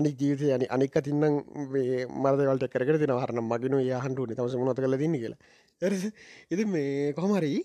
අනි 0.01 0.11
ජීවිතය 0.21 0.51
අනි 0.57 0.67
අනික් 0.77 0.99
තින්නම් 1.09 1.39
මරදවලට 2.25 2.67
කරට 2.75 3.03
තින 3.05 3.15
හරන 3.23 3.43
මගෙන 3.51 3.79
යහන්ටු 3.83 4.27
තවස 4.33 4.59
මනත 4.59 4.79
කල 4.83 4.99
දින්න 5.05 5.19
කියලා. 5.23 5.41
ඉති 6.53 6.65
මේ 6.75 7.13
කොහමරී 7.19 7.61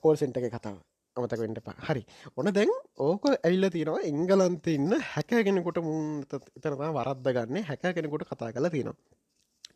කෝල් 0.00 0.16
සෙන්ට 0.16 0.40
එක 0.40 0.48
කතාව. 0.56 0.80
අමතක 1.16 1.40
වෙන්ට 1.42 1.60
පා 1.68 1.76
හරි. 1.88 2.02
ඔන්න 2.38 2.52
දැන් 2.56 2.70
ඕක 3.06 3.24
ඇල්ල 3.32 3.64
තියෙනවා 3.74 4.02
එංගලන්ත 4.10 4.66
ඉන්න 4.74 4.92
හැක 5.12 5.30
කෙනෙකුට 5.46 5.80
ඉතනවා 6.58 6.90
වරද්ද 6.98 7.32
ගන්න 7.36 7.66
හැක 7.70 7.82
කෙනෙකුට 7.96 8.28
කතා 8.30 8.52
කල 8.56 8.68
තියෙනවා. 8.74 8.98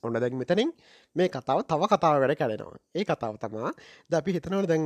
ඔන්න 0.04 0.20
දැන් 0.22 0.36
මෙතනින් 0.42 0.70
මේ 1.16 1.28
කතාව 1.36 1.64
තව 1.70 1.82
කතාව 1.92 2.20
වැඩ 2.22 2.38
කැඩෙනවා. 2.40 2.78
ඒ 2.98 3.04
කතාව 3.10 3.40
තමා 3.42 3.72
ද 4.10 4.12
අපි 4.20 4.36
හිතනවල 4.36 4.66
දැන් 4.72 4.84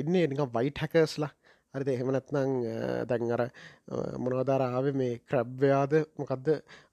ඉන්න 0.00 0.12
නික 0.12 0.42
වයිට 0.56 0.82
හැකස්ලා 0.82 1.32
හරිද? 1.74 1.88
එහෙමනැත්නං 1.88 2.50
දැන් 3.10 3.30
අර 3.34 3.42
මොනවදාරාව 4.22 4.86
මේ 5.00 5.20
ක්‍රබ්වයාද 5.28 5.94
මොකක්ද 6.20 6.48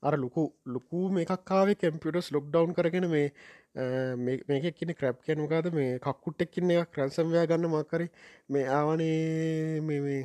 අර 0.07 0.13
ලොකු 0.23 0.43
ලොකු 0.75 1.01
මේකක්කාවේ 1.17 1.75
කැම්පියටස් 1.81 2.31
ලොක් 2.35 2.45
ඩවන් 2.53 2.75
කරගෙන 2.77 3.09
මේ 3.15 3.33
මේක 3.75 4.75
කියන 4.75 4.93
ක්‍රප් 4.95 5.21
කියනමකාද 5.21 5.71
මේ 5.73 5.99
කක්කුට්ටෙක්කින්න 5.99 6.71
එක 6.73 6.91
ක්‍රන්සම්වයා 6.91 7.45
ගන්න 7.45 7.69
මක්කරි 7.69 8.07
මේ 8.49 8.65
ආවනේ 8.69 9.81
මේ 9.81 10.21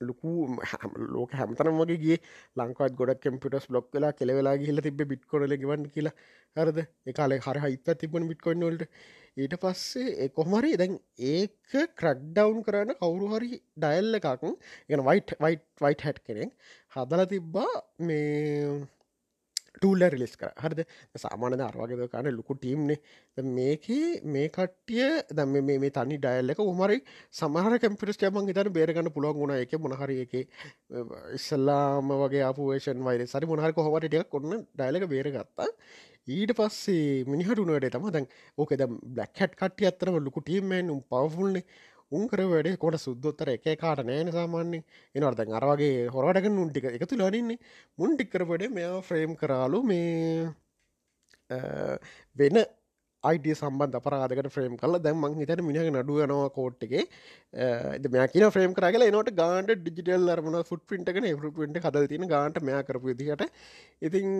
ලොකු 0.00 0.28
ලෝක 1.08 1.30
හැමතනම් 1.32 1.78
වගේ 1.80 1.98
ගේ 1.98 2.18
ලංකාත් 2.56 2.92
ගොඩක් 2.94 3.22
කම්පිටස් 3.22 3.68
බ්ලොක් 3.68 3.86
වෙලා 3.92 4.12
කෙලවෙලා 4.12 4.56
හිල 4.60 4.80
තිබ 4.80 5.00
බිට්කොල 5.04 5.46
ගවන්න 5.52 5.86
කියලා. 5.88 6.14
හරද? 6.56 6.78
එකකාලේ 7.06 7.40
හර 7.40 7.58
හිත 7.64 7.88
තිබන 8.00 8.28
බිට්කොන්නවලට 8.28 8.84
ඊට 9.36 9.54
පස්සේ 9.58 10.28
කොහමරි 10.30 10.76
දැන් 10.76 10.98
ඒක 11.30 11.72
ක්‍රක්්ඩවන්් 11.98 12.60
කරන්න 12.62 12.98
කවුරු 13.00 13.30
හරි 13.32 13.50
ඩයිල්ල 13.76 14.18
එකක් 14.18 14.44
ගෙන 14.88 15.06
වයිට 15.08 15.34
වයිට 15.40 15.64
වයිට 15.80 16.04
හැට් 16.06 16.20
කෙනෙක් 16.24 16.52
හදල 16.94 17.24
තිබ්බා. 17.26 17.72
මේ 18.00 18.86
ටූල්ල 19.76 20.02
රිලිස් 20.06 20.34
කර. 20.36 20.50
හරිද? 20.56 20.80
සාමානද 21.16 21.62
අරවාගද 21.62 22.02
කාන 22.10 22.30
ලොකු 22.32 22.56
ටීම්නේ 22.56 22.98
මේක 23.50 23.86
මේ 24.26 24.48
කට්ටිය 24.48 25.08
දම 25.32 25.54
මේ 25.64 25.92
තනි 25.92 26.18
ඩයිල්ලක 26.18 26.60
උමරි 26.64 26.98
සමහර 27.34 27.78
කැම්පිටස් 27.78 28.18
ටමන් 28.18 28.52
තන 28.52 28.72
බේරගන්න 28.72 29.12
පුළුවන් 29.12 29.38
ගුණ 29.38 29.54
එක 29.56 29.78
මොනහර 29.78 30.12
එක 30.16 30.34
ඉස්සල්ලාම 31.34 32.12
වගේ 32.16 32.44
අපපුේෂන් 32.44 33.06
වයි 33.06 33.26
සරි 33.28 33.46
මොහර 33.46 33.72
කොහොමටටියක් 33.72 34.30
කොන්න 34.30 34.60
ඩයිලක 34.74 35.08
බේරගත්තා 35.08 35.70
ඊට 36.28 36.52
පස්සේ 36.52 37.24
මිනිහටුනට 37.24 37.88
තම 37.88 38.06
දැන් 38.10 38.24
ඕකද 38.58 38.80
බ්ලක් 39.10 39.36
හැට් 39.36 39.52
කට්ටිය 39.54 39.86
අත්තරම 39.86 40.16
ලොකු 40.20 40.40
ටීම්මෙන් 40.40 40.90
උම් 40.90 41.02
පවෆුල්න්නේ 41.06 41.62
උන්කර 42.12 42.40
වැඩේ 42.44 42.76
කොට 42.76 42.96
සුද්දොත්තර 42.98 43.48
එක 43.50 43.66
කාට 43.76 44.02
නෑන 44.04 44.30
සාමාන්‍ය 44.30 44.78
එනවර්ද 45.14 45.40
අරවගේ 45.52 46.06
හොරටක 46.08 46.48
උන්ටික 46.56 46.86
එකතු 46.90 47.18
ලනින්නේ 47.18 47.58
මුන්ටික්කර 47.98 48.44
වැඩේ 48.44 48.70
මෙයා 48.70 48.98
ෆ්‍රේම් 49.02 49.32
කරාලු 49.36 49.80
මේ 49.84 50.48
වෙන 52.36 52.58
අයිඩ 53.24 53.46
සම්බන්ධ 53.52 53.98
අපරාධකට 53.98 54.48
ෆ්‍රේම් 54.48 54.74
කල 54.76 54.98
දැම්මං 54.98 55.34
හිතට 55.36 55.62
මිනිහ 55.62 55.84
නඩුවනවා 55.92 56.50
කෝට්ටගේ 56.50 57.04
මැකින 58.14 58.46
ෆ්‍රේම් 58.50 58.74
කරගල 58.74 59.06
නට 59.08 59.34
ගාන්ට 59.34 59.72
ඩිජිටල් 59.78 60.28
අරමන 60.28 60.58
ෆුට 60.62 60.84
පින්ටගෙන 60.86 61.26
ෆුට්ට 61.36 61.82
හදල් 61.82 62.06
තින 62.06 62.28
ගාන්ට 62.28 62.62
මෙයා 62.62 62.84
කරපු 62.84 63.16
දිහට 63.16 63.44
ඉතින් 64.02 64.30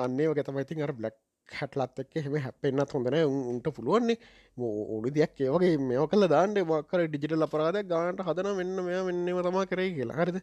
අන්නේ 0.00 0.28
වගතමයිතින් 0.30 0.82
අර 0.82 0.94
බ්ලක් 0.94 1.16
හැටලත් 1.52 1.98
එක්ක 2.02 2.14
හෙම 2.24 2.34
හැපෙන්න්නත් 2.44 2.92
හොඳන 2.94 3.16
උන්ට 3.50 3.68
පුළුවන්නේ 3.76 4.16
ඕඩු 4.56 5.10
දෙයක් 5.16 5.40
ඒවගේ 5.46 5.76
මෙෝ 5.90 6.06
කල 6.12 6.26
දාන්න. 6.32 6.54
මක්කර 6.70 7.00
ඩිජිටල් 7.06 7.46
අපරාද 7.46 7.78
ගාන්ට 7.92 8.22
හදන 8.28 8.56
වෙන්න 8.60 8.76
මෙයා 8.86 9.04
වෙන්නම 9.08 9.40
තමා 9.46 9.64
කරේ 9.70 9.90
කියලා. 9.96 10.18
හරිද? 10.20 10.38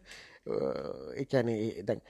එකැනේ 1.22 1.84
දැන් 1.88 2.00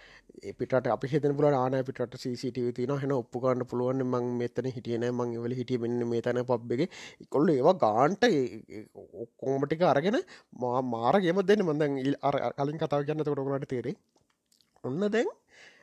පිට 0.58 0.75
අපි 0.96 1.12
හිත 1.12 1.28
පුල 1.40 1.49
ආන 1.52 1.78
පිට 1.88 2.16
සිට 2.22 2.61
තින 2.78 2.94
හෙන 3.02 3.12
ඔප්පුකාන්න 3.18 3.66
පුළුවන් 3.72 4.04
මං 4.06 4.30
මෙතන 4.40 4.70
හිටියන 4.76 5.06
මං 5.11 5.37
වල 5.44 5.56
හිටිය 5.61 5.82
මෙන්න 5.84 6.08
මේ 6.12 6.22
තැන 6.28 6.42
පබ්බගේ 6.52 6.88
කොල්ල 7.34 7.54
ඒවා 7.56 7.76
ගාන්ට 7.84 8.25
ඔක්කෝමටික 9.25 9.87
අරගෙන 9.92 10.18
මා 10.64 10.80
මාරගේම 10.94 11.40
දෙන්න. 11.50 11.68
මඳන් 11.68 12.18
අර 12.22 12.37
කලින් 12.58 12.82
කතාව 12.82 13.06
ගන්න 13.06 13.25
තොටකට 13.25 13.70
තේරේ 13.75 13.96
ඔන්න 14.84 15.08
දැන් 15.16 15.28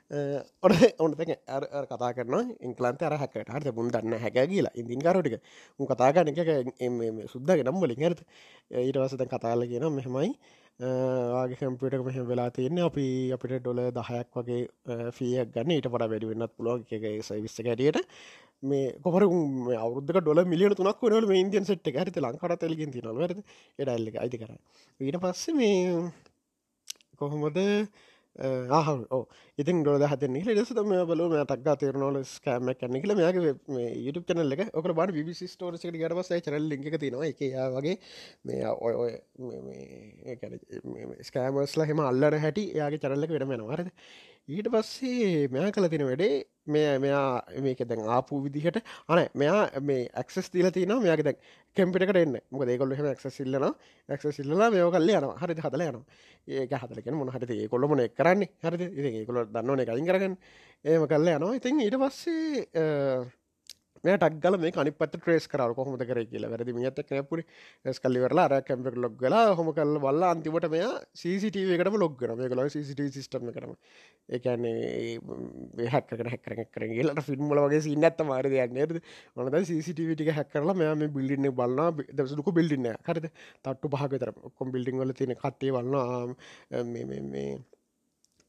ඔන 0.09 0.71
ඔන්න 0.99 1.13
කතා 1.13 2.13
කරන 2.13 2.53
ඉංකලන්ත 2.61 3.01
අර 3.01 3.15
හැකට 3.15 3.51
හට 3.55 3.75
මුන් 3.75 3.91
දන්න 3.91 4.17
හැක 4.17 4.33
කියලා. 4.33 4.73
ඉදින් 4.75 4.99
කරටික 4.99 5.37
උන් 5.79 5.87
කතාගන 5.87 6.31
එක 6.33 7.29
සුද්දගේ 7.29 7.63
නම් 7.63 7.77
වලින් 7.79 8.03
ඇරත 8.03 8.23
ඊට 8.71 8.97
වසත 8.97 9.27
කතාල 9.27 9.65
කියන 9.65 9.85
මෙහෙමයි. 9.91 10.33
ආගේ 10.79 11.59
කම්පියටක 11.61 12.03
මෙහම 12.03 12.25
වෙලා 12.25 12.49
තියන්නේ. 12.49 12.83
අපි 12.83 13.05
අපිට 13.31 13.61
ඩොල 13.61 13.81
දහයක් 13.91 14.29
වගේ 14.35 15.11
ෆියක් 15.11 15.53
ගන්න. 15.53 15.71
ඊට 15.71 15.87
පට 15.87 16.11
වැඩි 16.11 16.31
වෙන්නත් 16.31 16.57
පුලො 16.57 16.77
එක 16.79 17.09
විස්ස 17.41 17.59
කැටියට 17.59 18.01
මේ 18.61 18.93
කොමර 19.01 19.23
අවුද්ධ 19.77 20.11
ඩොල 20.15 20.43
මිලියන 20.45 20.75
තුනක් 20.75 21.01
වනල 21.01 21.31
ඉන්දියන් 21.35 21.65
සට් 21.65 21.93
හරිත 21.95 22.17
ලංකාට 22.17 22.59
තෙලගින් 22.59 22.91
තිනල 22.91 23.07
ඇද 23.13 23.37
එඩල්ල 23.79 24.17
අයිති 24.17 24.41
කර 24.41 24.51
ඊට 24.99 25.17
පස්සේ 25.21 25.53
මේ 25.53 26.11
කොහොමද 27.15 27.59
ආහු 28.38 28.93
ඕ 29.09 29.24
ඉතින් 29.57 29.81
ඩොද 29.83 30.03
හත 30.03 30.29
නිල 30.29 30.50
දෙසතම 30.51 30.91
බල 31.03 31.21
ටක්ගා 31.41 31.75
තේරනෝල 31.75 32.17
ස්කෑම 32.25 32.71
කන්න 32.74 33.01
කියල 33.01 33.13
මේගේ 33.15 33.53
YouTube 33.98 34.25
චනල්ල 34.25 34.55
එක. 34.55 34.71
ඔක 34.74 34.86
බට 34.91 35.15
විසි 35.19 35.48
ස්ටෝරසට 35.48 35.89
ගටවස 35.91 36.31
චනල් 36.39 36.69
ලික 36.69 36.98
තිනවා 36.98 37.27
එක 37.27 37.41
වගේ 37.75 37.98
මේ 38.45 38.63
ඔය 38.79 38.93
ඔය 38.95 39.12
ස්කෑමස්ලා 41.21 41.89
හෙම 41.91 42.01
අල්ලන 42.01 42.39
හැටි 42.39 42.65
යාගේ 42.75 43.00
චරල්ලක 43.00 43.36
වෙනමෙන 43.36 43.65
වරද 43.65 43.91
ඊට 44.50 44.68
පස්සේ 44.74 45.48
මෙයා 45.53 45.72
කල 45.72 45.86
තින 45.94 46.03
වැඩේ 46.08 46.38
මෙය 46.65 46.86
මෙයා 46.98 47.44
මේක 47.65 47.82
දැන් 47.89 48.01
ආපු 48.15 48.39
විදිහට 48.46 48.79
අන 49.08 49.20
මෙයා 49.36 49.82
මේ 49.82 50.08
ඇක්සස් 50.22 50.50
දීල 50.53 50.70
තින 50.72 50.94
මෙයාක 50.96 51.22
දැක් 51.27 51.38
කෙම්පිට 51.77 52.15
එන්න. 52.15 52.39
මොක 52.51 52.65
දෙකොල්ල 52.65 52.96
හෙම 52.98 53.10
ක්ස 53.13 53.29
සිල්ලන 53.38 53.68
ක්ස 54.10 54.38
සිල්ලා 54.38 54.72
මේෝ 54.74 54.89
කල්ල 54.89 55.10
යන 55.12 55.27
හරි 55.41 55.56
හදල 55.56 55.86
යන 55.88 56.00
ඒක 56.48 56.74
හදලගෙන 56.74 57.20
මොන 57.20 57.29
හරිත 57.29 57.51
ඒ 57.51 57.68
කොල්ලමන 57.68 58.01
කරන්නේ? 58.18 58.50
හරි 58.63 58.89
ඒ 58.89 59.25
කොල 59.27 59.44
දන්නවන 59.46 59.86
කලින් 59.86 60.10
කරගන්න. 60.10 60.36
ඒම 60.86 61.06
කල්ල 61.06 61.29
යනවා. 61.29 61.56
ඉතින් 61.60 61.84
ඊට 61.86 62.00
පස්සේ 62.01 62.65
මේ 64.03 64.18
ටක්ගල 64.18 64.58
මේ 64.63 64.72
අනිපත් 64.84 65.03
ට්‍රේස් 65.15 65.48
කරව 65.48 65.74
කොහොමද 65.77 66.03
කර 66.10 66.20
කියලා. 66.32 66.51
වැරදි 66.53 66.74
මියත 66.74 67.00
කැපුරි 67.10 67.44
ස් 67.86 68.00
කල්ලිවරලා 68.00 68.46
අර 68.50 68.63
කැම්පෙක් 68.63 68.96
ලොක් 68.98 69.15
ගලා 69.22 69.56
හොම 69.60 69.72
කල් 69.74 69.94
වල්ල 70.06 70.24
අන්තිමට 70.29 70.68
මෙයා 70.75 70.94
CCTV 71.22 71.75
එකටම 71.77 71.98
ලොක්ගන 72.03 72.36
මේ 72.39 72.50
කල 72.53 72.63
CCTV 72.75 73.08
සිිටම 73.18 73.50
කරම 73.56 73.74
ඒකන්නේ 74.29 75.89
හැක්කන 75.96 76.32
හැකර 76.34 76.56
කර 76.74 76.88
කියලට 76.94 77.24
ෆිල්ම්මල 77.29 77.63
වගේ 77.65 77.82
සින්න 77.88 78.08
ඇත්ත 78.10 78.22
මාර 78.32 78.50
දෙයන්නේද 78.56 78.96
මොනද 79.36 79.60
CCTV 79.72 80.10
ටික 80.15 80.32
හැක්කරලා 80.39 80.77
මෙයා 80.82 80.96
මේ 81.01 81.12
බිල්ලින්න 81.18 81.50
බලන්න 81.60 82.06
දසුක 82.20 82.51
බිල්ඩින්න 82.60 82.91
හරිද? 83.10 83.27
තට්ටු 83.65 83.91
පහකතර 83.96 84.32
ඔක්කොම් 84.50 84.72
බිල්ඩිං 84.75 85.01
වල 85.03 85.13
තියෙන 85.13 85.36
කත්තේ 85.44 85.75
වන්න 85.75 86.36
මේ 86.94 87.50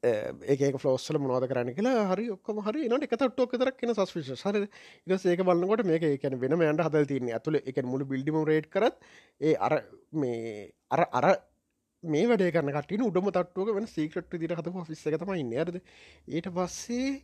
ඒක 0.03 0.77
ෆලෝස්සල 0.79 1.19
මොවාද 1.19 1.47
කරන්න 1.49 1.75
කියලා 1.77 2.07
හරි 2.11 2.31
ඔක්කම 2.33 2.61
හරි 2.67 2.89
නට 2.89 3.05
එක 3.07 3.17
ටොක් 3.17 3.53
තරක් 3.55 3.77
කියෙන 3.77 3.93
සස්විශ 3.95 4.33
හර 4.43 4.61
එක 4.61 5.27
ඒක 5.27 5.43
බලන්නකොට 5.43 5.85
මේක 5.85 6.07
එකන 6.09 6.39
වෙන 6.41 6.57
මෑන්ට 6.57 6.85
හදල් 6.87 7.07
තින්නේ 7.07 7.37
ඇතුළ 7.37 7.61
එක 7.61 7.83
මුළු 7.85 8.07
බිල්ඩිම 8.07 8.41
රේට් 8.45 8.71
කරත් 8.71 8.97
ඒ 9.41 9.55
අර 9.59 9.83
මේ 10.15 10.73
අර 10.91 11.05
අර 11.13 11.27
මේ 12.03 12.25
වැඩ 12.27 12.47
කරන 12.49 12.73
කට 12.73 13.03
උඩම 13.03 13.29
තට්ටුවක 13.29 13.75
වෙන 13.77 13.87
සීකට 13.87 14.33
දිට 14.35 14.57
හත 14.57 14.73
ෆිස්ස 14.89 15.05
තම 15.05 15.35
ඉන්න. 15.37 15.53
ඇද 15.55 15.77
ඊට 16.29 16.49
පස්සේ 16.49 17.21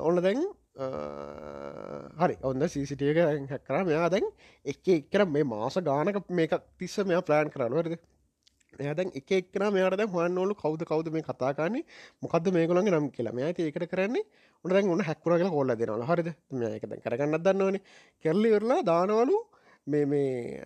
ඔන්න 0.00 0.22
දැන් 0.22 0.44
හරි. 2.20 2.36
ඔන්න 2.42 2.68
සීසිටියක 2.68 3.18
හැකර 3.50 3.82
මෙයා 3.82 4.06
දැන් 4.08 4.30
එක 4.64 4.92
එක්කර 4.94 5.26
මේ 5.26 5.42
මාස 5.44 5.80
ගානක 5.82 6.22
මේක 6.30 6.54
තිස්ස 6.78 7.02
මෙයා 7.02 7.26
ප්ලෑන් 7.26 7.50
කරනවරද 7.50 7.98
එයදැන් 8.78 9.10
එක 9.20 9.30
එක්න 9.38 9.64
මෙයාට 9.74 10.02
හන්නෝලු 10.14 10.54
කවද 10.62 10.86
කවද 10.90 11.12
මේ 11.14 11.26
කතාකාන්නේ 11.28 11.84
මොකද 12.22 12.50
මේගොළන්ගේ 12.56 12.94
නම් 12.94 13.08
කියලා. 13.16 13.34
මෙයා 13.38 13.52
ඒකට 13.52 13.86
කරන්නේ 13.92 14.24
උනරැන් 14.64 14.90
උන්න 14.94 15.04
හැක්කරගල 15.08 15.50
හොල්ල 15.56 15.74
දෙනල 15.74 16.04
හරිද? 16.10 16.28
මේකද 16.52 16.94
කරගන්නත් 17.06 17.44
දන්නවනේ 17.46 17.82
කෙල්ලිවෙරලා 18.24 18.80
දානවලු 18.90 19.38
මේ 19.86 20.04
මේ 20.06 20.64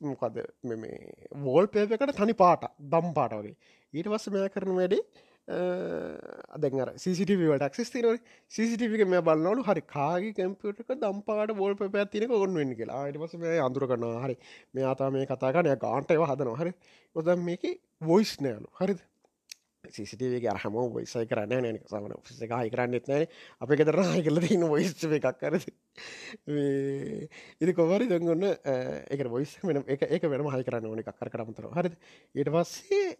මොකද 0.00 0.38
මේ 0.64 1.02
වෝල් 1.44 1.66
පේපකට 1.74 2.14
තනි 2.20 2.34
පාට 2.44 2.70
දම් 2.92 3.12
පාට 3.18 3.34
වගේ. 3.40 3.56
ඊට 3.94 4.08
පස්ස 4.12 4.32
මෙයා 4.34 4.54
කරන 4.54 4.76
වැඩේ 4.78 5.02
අදර 5.50 6.92
සිටිවට 7.04 7.66
ක්ස් 7.74 7.90
තින 7.90 8.18
සිටික 8.48 9.06
මේ 9.12 9.22
බලන්නලු 9.28 9.66
හරි 9.68 9.82
කාගේ 9.94 10.32
කැම්පියටක 10.38 10.96
දම්පාට 11.02 11.54
බෝල් 11.60 11.74
පැත්තිනක 11.80 12.30
ඔන්න 12.30 12.54
වෙන්න 12.54 12.74
කියලා. 12.80 13.04
අයට 13.06 13.20
පස 13.22 13.38
මේ 13.44 13.58
අඳුර 13.66 13.86
කරනවා 13.90 14.24
හරි. 14.26 14.36
මේ 14.74 14.86
අතා 14.94 15.10
මේ 15.10 15.26
කතාගනය 15.26 15.76
ගාන්ටයව 15.86 16.26
හදනවා. 16.30 16.58
හරි. 16.62 16.74
ඔද 17.16 17.32
මේක 17.46 17.64
වොයිස් 18.10 18.36
නෑලු 18.40 18.68
හරිද? 18.80 19.00
සිසිටවේ 19.88 20.48
අරහම 20.52 20.74
වොයිසයි 20.94 21.26
කරන්න 21.30 21.66
නක 21.72 21.88
සමන 21.88 22.12
ිස 22.30 22.40
හයි 22.42 22.70
කරන්න 22.74 22.96
එත්නෑ 22.98 23.26
අප 23.64 23.70
ෙතර 23.74 23.98
හයි 24.12 24.22
කල 24.26 24.40
තින්න 24.44 24.66
වොයිස් 24.72 24.92
එකක්. 25.18 25.28
කරද 25.40 25.64
ඉදි 27.64 27.72
කොවරි 27.78 28.10
දගන්න 28.12 28.44
එක 29.16 29.26
වොයිස් 29.34 29.56
වෙන 29.64 29.82
එක 29.86 30.06
එක 30.18 30.28
වෙනම 30.34 30.50
හයි 30.54 30.66
කරන්න 30.68 30.90
ඕන 30.90 31.02
එකක් 31.02 31.16
කර 31.16 31.32
කරමතර 31.34 31.70
හරිද? 31.78 31.96
ඊට 32.36 32.52
පස්සේ 32.54 33.16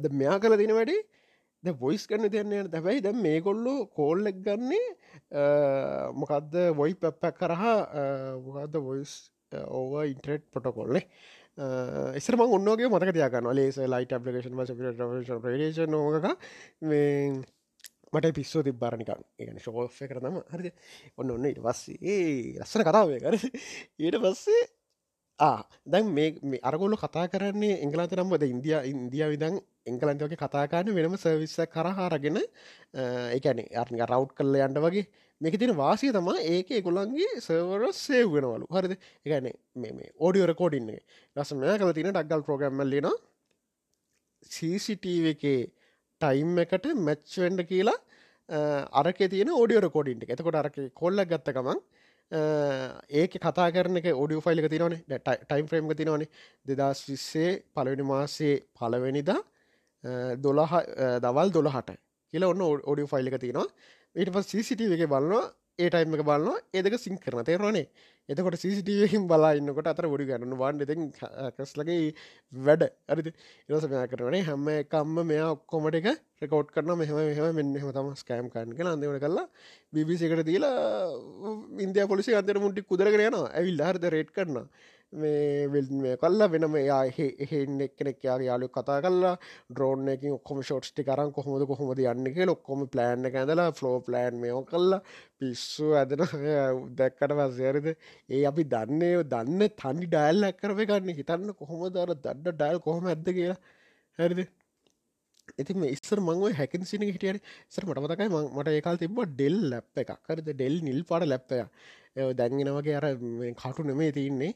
ද 0.00 0.14
මෙයා 0.14 0.38
කල 0.40 0.56
දින 0.56 0.72
වැඩේ 0.78 1.02
ද 1.64 1.74
වොයිස් 1.76 2.06
ගන්න 2.08 2.32
දෙන්නේ 2.32 2.62
දැබැයි 2.68 3.02
දැ 3.02 3.16
මේ 3.16 3.40
කොල්ලු 3.40 3.74
කෝල්ලෙක් 3.96 4.40
ගන්නේ 4.46 4.86
මොකක්ද 6.14 6.56
වොයි 6.76 6.96
පැප්පැක් 6.96 7.36
කරහා 7.36 7.76
මොකක්ද 8.40 8.80
වොයිස් 8.80 9.14
ඕව 9.68 10.00
ඉන්ට්‍රෙට් 10.06 10.44
පොටකොල්නේ 10.50 11.04
එසරම 12.16 12.44
ඔන්නගේ 12.48 12.88
මතක 12.88 13.12
තියකන්න 13.12 13.52
ලේස 13.52 13.80
ලයිට 13.86 14.14
පපිකේන් 14.16 15.40
ප්‍රේෂන් 15.42 15.90
නෝක 15.90 16.28
මේ 16.82 17.42
මට 18.12 18.34
පිස්සෝ 18.34 18.62
තිබ්බාරනිකන් 18.62 19.22
ඒගන 19.38 19.58
ශෝෆය 19.60 20.08
කරනම 20.08 20.40
හරි. 20.50 20.70
ඔන්න 21.16 21.30
ඔන්න 21.30 21.46
ඉට 21.46 21.60
පස්සේ. 21.62 21.98
ඒ 22.02 22.58
ලස්සන 22.58 22.82
කතාවේ 22.82 23.20
කර 23.22 23.36
ඊට 23.36 24.16
පස්සේ 24.24 24.62
දැන් 25.40 26.12
මේ 26.12 26.60
අරගොල්ල 26.62 26.96
කතා 26.96 27.26
කරන්නේ 27.32 27.80
එංගලන්ත 27.84 28.12
නම්බද 28.16 28.44
ඉන්දිය 28.46 28.76
ඉන්දිය 28.90 29.24
විදන් 29.32 29.56
එංගලන්තවගේ 29.86 30.40
කතාකාරන 30.42 30.92
වෙනම 30.96 31.16
සර්විස්ස 31.16 31.56
කරහාරගෙන 31.74 32.38
එකන 33.36 33.62
අර්නික 33.82 34.02
රව් 34.06 34.26
කල්ල 34.38 34.60
යන්ට 34.60 34.80
වගේ. 34.84 35.06
මේක 35.40 35.56
තින 35.58 35.72
වාසිය 35.74 36.12
තම 36.12 36.28
ඒක 36.46 36.70
එකුළන්ගේ 36.80 37.40
සර්වර 37.40 37.88
සේව් 37.94 38.28
වෙනවලු. 38.34 38.66
හරිද? 38.70 38.94
එකන 39.26 39.48
මේ 39.76 40.10
ඕඩියෝ 40.18 40.50
රකෝඩින්නේ 40.52 41.00
ලස 41.36 41.52
මෙය 41.54 41.78
කල 41.78 41.92
තින 41.92 42.10
ඩක්ගල් 42.10 42.44
ප්‍රෝගම්මල්ලන 42.48 43.08
CCTV 44.50 45.32
එකේ 45.34 45.60
ටයිම් 46.20 46.58
එකට 46.64 46.86
මැච්වෙන්ඩ 47.06 47.64
කියලා 47.70 47.98
අරක 49.00 49.24
තියෙන 49.32 49.50
ඕඩියෝ 49.52 49.86
රකෝඩින්ට 49.86 50.36
එතකොට 50.36 50.60
අරක 50.62 50.76
කොල්ල 50.94 51.24
ගත්තකමන් 51.24 51.80
ඒක 52.32 53.32
කතා 53.36 53.70
කරන 53.70 53.98
ඔඩිය 54.14 54.40
ෆයිල්ක 54.40 54.68
තිනවන 54.70 54.94
ටයිම් 55.08 55.66
ෆ්‍රේම්ක 55.66 55.94
තිනවන 55.94 56.26
දෙදස් 56.64 57.00
විස්සේ 57.04 57.62
පලවෙනි 57.70 58.04
මාසේ 58.04 58.54
පලවෙනිදා 58.72 59.40
දොළහ 60.38 60.74
දවල් 61.20 61.50
දොළහට 61.50 61.90
කියල 62.32 62.44
ඔන්න 62.44 62.62
ඔඩිය 62.62 63.06
ෆයිල්ක 63.06 63.38
තිනවා 63.38 63.66
ඊට 64.16 64.30
පස් 64.30 64.46
CCTV 64.48 64.94
එක 64.96 65.10
බලනවා 65.80 65.86
ඒ 65.86 65.90
ටයිම් 65.90 66.16
එක 66.16 66.24
බලන්න 66.24 66.58
ඒදක 66.74 66.98
සිං 66.98 67.18
කරන 67.18 67.44
තේරවානේ 67.44 67.86
එතකොට 68.28 68.56
සිසිටවකින් 68.56 69.24
බලා 69.26 69.50
ඉන්නකොට 69.52 69.88
අතර 69.90 70.06
ොඩි 70.06 70.26
ගන්න 70.28 70.52
වාන් 70.56 70.82
එති 70.84 70.94
කස්ලගේ 71.56 72.14
වැඩ. 72.52 72.82
ඇරිති 73.08 73.32
ඉරස 73.68 73.86
මෙයා 73.86 74.06
කරනේ 74.06 74.42
හැම 74.42 74.68
එකම්ම 74.74 75.16
මෙයා 75.24 75.48
ඔක්කොමට 75.54 75.98
එක 76.00 76.08
රෙකෝඩ් 76.40 76.70
කරන 76.70 76.92
මෙහම 76.94 77.18
මෙහම 77.20 77.58
මෙන්න 77.58 77.74
හම 77.74 77.90
තම 77.90 78.12
ස්කෑම් 78.14 78.50
කන්න 78.52 78.76
කළ 78.76 78.92
අන්දවට 78.92 79.24
කල්ලා 79.24 79.46
බිසිකට 80.04 80.44
දීලා 80.44 80.76
ඉන්දයා 81.78 82.06
පොලිසි 82.06 82.36
අන්තර 82.36 82.60
මුටි 82.60 82.84
kuderගෙන 82.84 83.26
යනවා. 83.26 83.50
ඇවිල් 83.50 83.82
හරද 83.82 84.06
රේට් 84.08 84.30
කරනවා. 84.30 84.66
මේ 85.12 85.66
වෙල්ම 85.66 86.02
කල්ලා 86.16 86.46
වෙනම 86.48 86.74
යා 86.80 87.00
එහෙන්න 87.06 87.80
එක්කෙනෙක් 87.86 88.18
යාගේ 88.22 88.46
යාලු 88.46 88.66
කතා 88.68 88.98
කල්ලා 89.02 89.32
ඩ්‍රෝන් 89.70 90.08
එකින් 90.08 90.36
ඔක්කොම 90.36 90.60
ෂෝට්ටි 90.62 91.04
කරන් 91.04 91.32
කොහොමද 91.32 91.64
කොහොමද 91.66 92.02
යන්නක 92.04 92.38
ලොක්කොම 92.46 92.84
ප්ලෑන් 92.88 93.26
එක 93.26 93.38
ඇඳලා 93.40 93.72
ෆලෝ 93.72 93.96
ප්ලෑන් 94.00 94.38
මෙෝ 94.38 94.62
කල්ලා 94.64 95.00
පිස්සු 95.36 95.90
ඇදෙන 95.94 96.22
දැක්කට 96.98 97.34
පස්සයරද 97.40 97.90
ඒ 97.90 98.44
අපි 98.46 98.66
දන්නේ 98.66 99.26
දන්න 99.26 99.66
තනි 99.74 100.06
ඩයිල් 100.06 100.48
ඇක්කරව 100.50 100.84
ගන්න 100.84 101.18
හිතන්න 101.18 101.54
කොහොම 101.56 101.84
දර 101.90 102.14
දඩ 102.16 102.54
ඩයිල් 102.54 102.80
කොහොම 102.80 103.06
ඇද 103.06 103.26
කියලා? 103.30 103.60
හැරිද? 104.18 104.46
ඉතින් 105.58 105.84
ඉස්සර 105.88 106.20
මංව 106.22 106.54
හැකින් 106.54 106.86
සින 106.86 107.02
හිටියට 107.02 107.42
සර 107.68 107.86
මටමතකයි 107.86 108.30
මට 108.30 108.76
ඒකාල් 108.76 108.98
තිබ 108.98 109.18
ඩෙල් 109.28 109.58
ලැප් 109.72 110.04
එකක්. 110.04 110.18
කරද 110.22 110.52
ඩෙල් 110.52 110.84
නිල් 110.86 111.02
පාට 111.04 111.26
ලැප්පය 111.26 111.64
දැන්ගෙන 112.16 112.70
වගේ 112.70 112.96
අර 112.96 113.06
කටු 113.54 113.82
නෙමේ 113.84 114.12
තියන්නේ. 114.12 114.52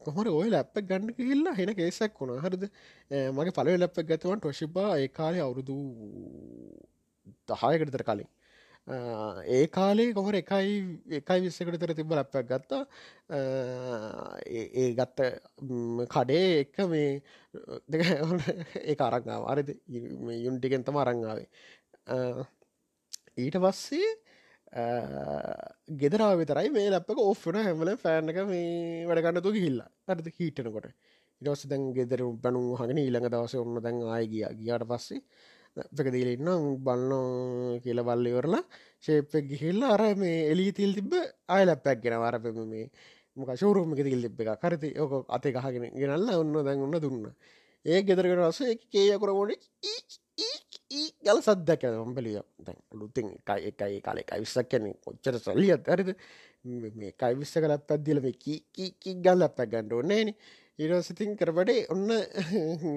කොහර 0.00 0.26
ඔය 0.30 0.50
ලැප්ප 0.50 0.76
ගන්න 0.82 1.14
කිල්ලා 1.14 1.54
හෙන 1.54 1.74
කේසක් 1.74 2.20
වුණා. 2.20 2.40
හරිද? 2.40 2.64
මගේ 3.32 3.52
පල 3.52 3.68
ලැප්ප 3.76 3.98
ගතවන් 4.02 4.40
ටොශිබා 4.40 4.96
ඒකාලය 4.98 5.40
අවුරුදු 5.40 5.76
දහයකටතර 7.48 8.04
කලින්. 8.04 8.28
ඒ 8.86 9.66
කාලේ 9.68 10.12
කොහර 10.12 10.34
එකයි 10.34 10.72
එකයි 11.10 11.40
විස්සකට 11.40 11.78
තර 11.80 11.94
තිබ 11.94 12.10
ලැප්පක් 12.10 12.44
ගත්තා. 12.44 12.82
ඒ 14.74 14.92
ගත්ත 14.92 15.18
කඩේ 16.06 16.60
එක 16.60 16.76
මේ 16.86 17.22
දෙක 17.88 18.02
ඒ 18.84 18.96
අරංගාව 19.00 19.42
අරද 19.46 19.68
යුන්ටිගෙන් 20.38 20.84
තම 20.84 20.96
අරංගාවේ 20.96 21.48
ඊට 23.36 23.56
පස්සේ 23.56 24.10
ගෙදරාව 24.74 26.38
විතරයි. 26.40 26.68
මේ 26.70 26.90
ලැප්ක 26.90 27.18
ඔෆ්න 27.22 27.56
හැමල 27.56 27.90
ෆෑන්නක 27.96 28.38
මේ 28.52 29.06
වැඩගන්නතු 29.08 29.50
හිල්ලා 29.56 29.90
අරද 30.08 30.26
හිටනකොට 30.38 30.88
ඉටස 31.42 31.64
දැන් 31.70 31.82
ගෙදර 31.96 32.20
බැනු 32.44 32.62
හගෙන 32.80 32.98
ඊළඟ 32.98 33.28
දවස 33.30 33.54
ඔන්න 33.56 33.82
දැන් 33.84 34.00
ආය 34.14 34.24
ගිය. 34.26 34.44
ගියාට 34.58 34.86
පස්සේ 34.90 35.20
පැකදීලඉන්න 35.96 36.48
බලන්න 36.86 37.80
කියල 37.84 38.00
බල්ලිවරලා 38.08 38.62
ශේප්ප 39.04 39.32
ගිහිල්ලා 39.50 39.94
අර 39.96 40.02
මේ 40.16 40.38
එලි 40.52 40.66
තිල් 40.72 40.92
තිබ 40.94 41.12
ආය 41.48 41.62
ලැප්පැක් 41.66 41.98
ගෙන 42.04 42.18
වරපම 42.24 42.58
මේ 42.72 42.86
මොක 43.36 43.50
ශෝරුම්ක 43.62 43.94
තිල් 43.98 44.22
තිබ 44.26 44.40
එක 44.42 44.60
කරති 44.62 44.90
ඕක 44.96 45.12
අතේ 45.28 45.54
කහගෙන 45.56 45.86
ගෙනල්ල 46.00 46.28
ඔන්න 46.42 46.54
දැන් 46.66 46.84
ඔන්න 46.86 46.98
දුන්න. 47.04 47.24
ඒ 47.84 47.98
ගෙදරගෙන 48.02 48.42
රස 48.42 48.60
කේයකුරමොඩ 48.92 49.50
ගල 50.90 51.40
සද්දක 51.40 51.84
ම්බලිය 52.02 52.38
ලුතින් 52.92 53.28
එකයි 53.32 53.70
එකයි 53.70 54.00
කාල 54.00 54.18
එකයි 54.18 54.40
විස්සක් 54.40 54.68
කියන 54.70 54.90
කොච්චර 55.00 55.38
සල්ලියත් 55.38 55.88
ඇරිද 55.88 56.10
මේ 56.94 57.12
කයිවිස්ස 57.14 57.54
කලත් 57.56 57.86
පද්දිල 57.86 58.20
මේ 58.20 58.36
කී 58.36 59.14
ගල් 59.20 59.42
අප 59.42 59.56
ගණ්ඩ 59.64 59.92
ඕන්නේන 59.92 60.34
ඉරසිතින් 60.78 61.36
කරබඩේ 61.36 61.86
ඔන්න 61.88 62.10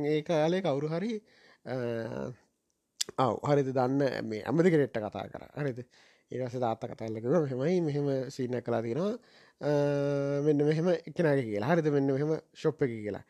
ඒ 0.06 0.20
කාලේ 0.24 0.62
කවුරු 0.62 0.90
හරි 0.90 1.14
අව 3.18 3.34
හරිද 3.44 3.72
දන්න 3.72 4.04
මේ 4.26 4.44
ඇමදි 4.44 4.74
කෙනෙට්ට 4.74 5.00
කතා 5.00 5.26
කර 5.28 5.48
හරිද 5.56 5.82
ඒරස 6.32 6.56
දාත්ත 6.60 6.86
කතල්ලකම 6.86 7.36
මෙහෙමයි 7.58 7.82
මෙහෙම 7.82 8.08
සීන 8.30 8.62
කලා 8.62 8.82
තියෙනවා 8.82 9.14
මෙන්න 10.44 10.66
මෙහෙම 10.66 10.94
එකනගේ 10.94 11.44
කියලා 11.44 11.72
හරිද 11.72 11.88
මෙන්න 11.90 12.12
මෙහෙම 12.12 12.34
ශොප්ප 12.56 12.82
එක 12.82 12.96
කියලා 12.96 13.26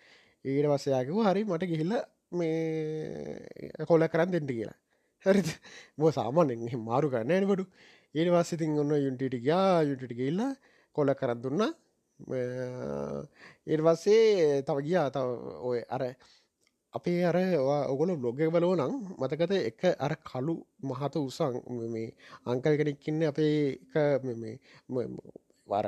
ඊට 0.45 0.67
වස්සයාකිව 0.67 1.19
හරි 1.23 1.43
මට 1.45 1.69
ගිහිල්ල 1.71 1.97
මේ 2.31 3.85
කොල 3.87 4.07
කරන්න 4.07 4.31
දෙෙන්ට 4.31 4.51
කියලා. 4.51 4.77
හරි 5.25 5.41
බෝ 5.97 6.11
සාමානෙන් 6.11 6.63
මාරු 6.79 7.09
කරන්න 7.09 7.31
ඇනබඩු 7.31 7.63
ඒට 8.15 8.31
වස්සිතින් 8.33 8.79
ඔන්න 8.79 8.93
යුන්ටිට 8.97 9.35
ගයා. 9.39 9.83
යුටිට 9.83 10.13
ගල්ලා 10.13 10.51
කොල 10.95 11.13
කරත් 11.13 11.39
දුන්න. 11.43 11.61
ඒට 13.67 13.81
වස්සේ 13.81 14.63
තව 14.63 14.77
ගියා. 14.81 15.07
තව 15.09 15.27
ඔය 15.61 15.79
අර 15.89 16.03
අපේ 16.93 17.23
අර 17.23 17.37
ඔගොල 17.91 18.11
බ්ලොග්ග 18.17 18.41
බලෝ 18.49 18.75
නම් 18.75 18.93
මතකත 19.19 19.51
එක 19.69 19.81
අර 19.99 20.13
කලු 20.23 20.55
මහත 20.81 21.15
උසං 21.17 21.55
මේ 21.93 22.09
අංකල් 22.45 22.75
කෙනෙක්කින්න 22.79 23.23
අපේ 23.23 23.79
වර 25.67 25.87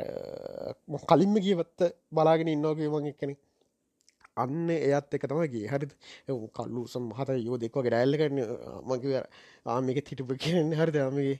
කලින්ම 1.09 1.35
ගියවත්ත 1.45 1.79
බලාගෙන 2.11 2.47
ඉන්නෝගේ 2.47 2.89
මං 2.89 3.09
එක්කනෙ 3.11 3.35
අන්න 4.39 4.69
එයත් 4.71 5.15
එක 5.15 5.25
තමගේ 5.25 5.67
හරි 5.67 5.87
කල්ලු 6.55 6.81
සම් 6.85 7.11
හත 7.17 7.37
යෝ 7.39 7.57
දෙක්වගේ 7.57 7.89
ඩැල්ලකන්න 7.89 8.39
මකිව 8.85 9.13
ආමික 9.67 9.99
තිටපු 10.03 10.33
කියන්න. 10.37 10.73
හරිදමගේ 10.73 11.37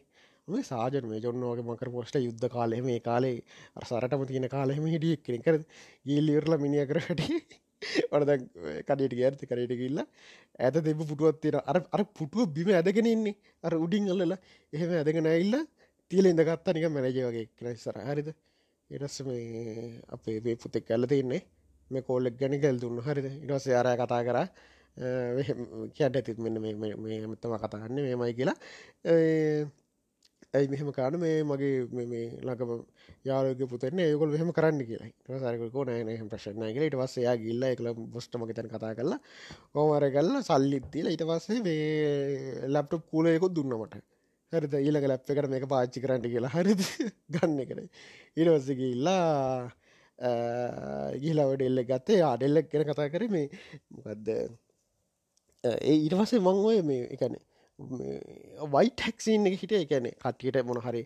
මේ 0.48 0.64
සාජන 0.64 1.06
මේ 1.06 1.22
ජොන්නෝගේ 1.22 1.66
මකර 1.66 1.90
පොස්ට 1.92 2.20
යුද්ධ 2.20 2.48
කාලෙම 2.50 2.86
මේ 2.86 3.00
කාලේ 3.02 3.38
අරසරටම 3.76 4.26
තියෙන 4.26 4.48
කාලෙම 4.50 4.86
හිටිය 4.88 5.18
කෙන 5.20 5.42
කර 5.42 5.58
ගිල්ලිවරල 6.06 6.56
මිනිිය 6.58 6.86
කරට 6.88 7.26
වඩ 8.12 8.32
කඩට 8.88 9.14
ගෑර්ති 9.14 9.50
කරට 9.52 9.74
කිල්ලා 9.82 10.08
ඇත 10.60 10.80
දෙබ 10.82 11.02
පුටුවත්තින 11.04 11.60
අර 11.64 11.78
අර 11.90 12.04
පුටුව 12.14 12.48
බිම 12.56 12.72
ඇදගෙන 12.72 13.08
ඉන්නේ. 13.08 13.36
අර 13.64 13.74
උඩින් 13.78 14.10
අල්ලලා 14.10 14.40
එහෙම 14.74 14.92
ඇදගෙන 14.94 15.30
ඉල්ල 15.36 15.56
තියල 16.12 16.26
ඉඳගත්තා 16.26 16.74
නික 16.74 16.90
මැනජ 16.90 17.20
වගේ 17.22 17.48
කනස්සර 17.54 18.02
හරිද? 18.04 18.30
එරස් 18.90 19.16
මේ 19.22 20.02
අපේ 20.10 20.38
වේ 20.42 20.58
පුතෙක් 20.58 20.88
ඇල්ල 20.90 21.06
තින්නේ 21.08 21.42
මේ 21.92 22.04
කෝල්ලෙක් 22.04 22.36
ගැන 22.38 22.56
ගැල් 22.64 22.78
දුන්න 22.80 23.02
හරිද? 23.02 23.28
ඉටස 23.44 23.68
අරය 23.82 23.96
කතා 23.98 24.22
කර 24.24 24.40
කියට 25.94 26.16
ඇතිත් 26.16 26.40
මෙන්න 26.40 26.58
මෙතම 26.62 27.54
කතාන්න 27.58 27.96
මේමයි 27.98 28.34
කියලා. 28.34 28.58
ඇයි 30.54 30.68
මෙහෙම 30.68 30.92
කාන 30.92 31.16
මේ 31.20 31.44
මගේ 31.44 31.74
මේ 31.92 32.26
ළඟම 32.42 32.72
යාලක 33.30 33.62
පුතන 33.72 34.00
ඒකොල් 34.02 34.32
මෙහම 34.36 34.52
කරන්න 34.52 34.82
කියලා. 34.84 35.10
සරකෝ 35.44 35.86
නෑන 35.86 36.10
හම 36.12 36.30
ප්‍රශ්න 36.32 36.64
කියල. 36.68 36.86
ඉට 36.90 36.98
වස්ස 37.02 37.24
යා 37.26 37.36
ගිල්ල 37.38 37.64
එකල 37.68 37.90
බොස්ටම 38.16 38.46
තැන 38.50 38.72
කතා 38.74 38.94
කරලා 38.94 39.20
ඕමර 39.76 40.06
කල්ල 40.16 40.32
සල්ලිත්තිල 40.44 41.12
ඉට 41.14 41.26
පස්සේ 41.30 41.60
මේ 41.68 42.70
ලැප්ටප් 42.76 43.06
කූලයකොත් 43.12 43.54
දුන්නමට 43.56 44.00
හරිද? 44.54 44.74
ඊලක 44.80 45.06
ලැප් 45.12 45.30
එකට 45.32 45.52
මේක 45.54 45.68
පාච්චි 45.74 46.04
කරන්න 46.04 46.26
කියලා. 46.34 46.56
හරිද? 46.58 46.82
ගන්න 47.34 47.60
කර 47.70 47.80
ඉරවස්සගිල්ලා 48.42 49.70
ගිහිලාවට 50.22 51.68
එල්ල 51.68 51.84
ගත්තේ. 51.92 52.22
ආඩෙල්ලක් 52.24 52.72
කෙන 52.72 52.88
කතා 52.90 53.12
කර 53.14 53.28
මේ 53.36 53.48
මොකක්ද 53.98 54.34
ඒ 55.64 55.96
ඊට 55.96 56.16
පසේ 56.16 56.42
මං 56.42 56.66
ඔය 56.72 56.82
මේ 56.84 57.08
එකන 57.16 57.36
වයි 57.80 58.90
ටැක්සින් 58.92 59.48
එක 59.50 59.60
හිට 59.62 59.76
එකන 59.78 60.08
කට්ටියට 60.14 60.66
මොනහරි 60.70 61.04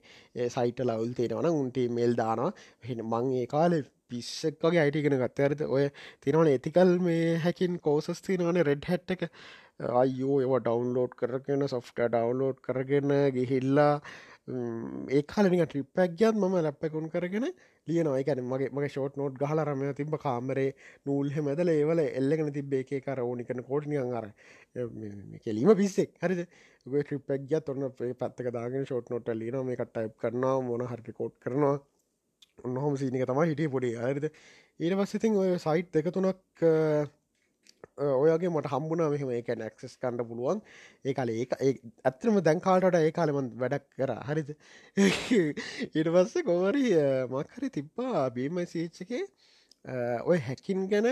සයිට 0.55 0.79
ලවල් 0.85 1.11
තේෙනවන 1.19 1.49
උන්ට 1.53 1.77
මෙල් 1.97 2.15
දානවා. 2.21 2.53
හෙන 2.87 3.03
මං 3.05 3.33
ඒ 3.41 3.45
කාලෙ 3.47 3.83
පිස්සක් 4.09 4.65
වගේ 4.65 4.83
අයිටගෙන 4.85 5.17
ගත්තඇරත 5.21 5.61
ඔය 5.67 5.85
තිනවන 6.25 6.49
ඇතිකල් 6.53 6.95
මේ 7.07 7.35
හැකින් 7.45 7.77
කෝසස් 7.79 8.23
තිනවන 8.27 8.61
රෙඩ් 8.69 8.89
හැට් 8.91 9.15
එක. 9.15 9.29
අයෝ 10.01 10.35
ඒව 10.41 10.53
ඩවන්ලෝඩ් 10.59 11.13
කරගෙන 11.21 11.67
සොෆ්ට 11.67 12.01
ඩවන්ලෝඩ් 12.07 12.59
කරගෙන 12.67 13.13
ගිහිල්ලා 13.37 13.93
ඒ 15.11 15.21
කාලනික 15.33 15.63
ට්‍රිප්පක් 15.65 16.17
ගත් 16.19 16.35
ම 16.35 16.57
ලැප්පකුන් 16.59 17.07
කරගෙන 17.09 17.47
ලියනවා. 17.87 18.17
එකන 18.21 18.41
මගේ 18.51 18.69
මගේ 18.71 18.91
ෂෝට් 18.93 19.17
නෝට් 19.21 19.39
ගහලරම 19.41 19.81
තිබ 19.99 20.17
කාමරේ 20.25 20.69
නූල්හෙ 21.05 21.45
මැදල 21.47 21.73
ඒවල 21.75 22.03
එල්ලගෙන 22.03 22.51
තිබේ 22.57 22.83
කර 22.83 23.23
ඕනිකන 23.23 23.63
කෝට්නියන් 23.69 24.13
අර 24.19 24.27
කෙලීම 25.45 25.73
පිස්සෙක්. 25.81 26.13
හරිද? 26.23 26.43
ගේ 26.85 27.03
ට්‍රිපක් 27.03 27.49
ගත් 27.49 27.73
ඔන්න 27.73 27.89
පත්තක 27.95 28.53
දාගෙන 28.57 28.85
ෂෝට් 28.85 29.09
නොට 29.09 29.33
ලින 29.41 29.59
මේ 29.65 29.79
කට්ටයිප් 29.81 30.15
කරනවා. 30.17 30.61
මොන 30.69 30.87
හරි 30.93 31.17
කෝට් 31.19 31.35
කරනවා. 31.39 31.75
ඔන්නහොම 32.61 32.95
සීනික 32.97 33.25
තම 33.27 33.41
හිටිය 33.43 33.69
පොඩි 33.75 33.91
අයරිද 33.97 34.25
ඊට 34.29 34.95
පස්සඉතින් 34.99 35.37
ඔය 35.41 35.57
සයිට් 35.59 35.95
එක 35.99 36.09
තුනක් 36.13 36.59
ඔයගේ 37.97 38.49
මට 38.49 38.67
හම්බුණ 38.67 39.03
මෙහම 39.07 39.31
ඒක 39.31 39.49
නැක්සස් 39.55 39.97
කණ්ඩ 39.97 40.25
පුළුවන්. 40.25 40.61
ඒ 41.05 41.13
කාල 41.13 41.29
ඒ 41.29 41.45
ඇත්‍රම 42.03 42.39
දැන්කාල්ට 42.41 42.95
ඒ 42.95 43.11
කාලෙම 43.11 43.49
වැඩක් 43.55 43.85
කර. 43.93 44.13
හරිද? 44.23 44.49
ඉට 45.97 46.07
පස්ස 46.07 46.33
කෝවරි 46.43 46.85
මක්හරි 47.29 47.69
තිබ්බා 47.69 48.29
බීම 48.31 48.59
සීච්චකේ 48.65 49.23
ඔය 50.23 50.39
හැකින් 50.39 50.87
ගැන 50.87 51.09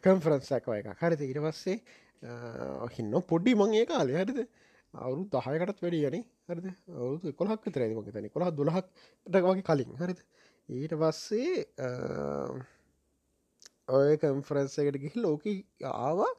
කම්ෆරන්සැකව 0.00 0.74
එක 0.74 0.90
හරිත 0.98 1.20
ඉට 1.22 1.40
පස්සේ 1.40 1.78
හින්න 2.90 3.20
පොඩ්ඩි 3.24 3.54
මං 3.54 3.74
ඒ 3.74 3.86
කාලේ. 3.86 4.20
හරිද? 4.20 4.46
අවුරු 4.94 5.28
දහයකටත් 5.28 5.82
වැඩි 5.82 6.04
යන 6.04 6.24
හරිද? 6.48 6.66
අවුතු 6.88 7.32
කොලහක් 7.34 7.68
තරේම 7.68 8.00
තන 8.06 8.30
කොහ 8.30 8.50
දුලහක්ට 8.52 8.88
වගේ 9.26 9.62
කලින්. 9.62 9.92
හරිද? 9.96 10.20
ඊට 10.68 10.94
පස්සේ 10.94 11.66
ඔය 13.88 14.16
කම්ෆරන්ස 14.16 14.74
එකට 14.80 14.96
ගිහි 14.96 15.20
ලෝක 15.20 15.42
ආවා. 15.84 16.30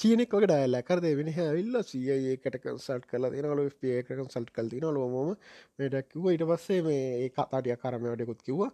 චීනෙක් 0.00 0.30
වගේ 0.30 0.48
ඩයිල්ල 0.48 0.76
කරද 0.82 1.04
වෙන 1.18 1.28
ඇවිල්ල 1.34 1.76
සිය 1.84 2.08
ඒකට 2.12 2.56
කන්සල්ට් 2.62 3.04
කල 3.10 3.28
තිනවල 3.30 3.60
පේක 3.78 4.08
කන්සල්ට් 4.10 4.50
කල් 4.50 4.70
තින 4.70 4.86
ලොමම 4.88 5.36
මේටක්කිව 5.78 6.30
ඉට 6.32 6.44
පස්සේ 6.44 6.80
මේ 6.82 7.04
ඒ 7.18 7.28
කතාටිය 7.30 7.76
කරමයටකුත් 7.76 8.40
කිව්වා. 8.42 8.70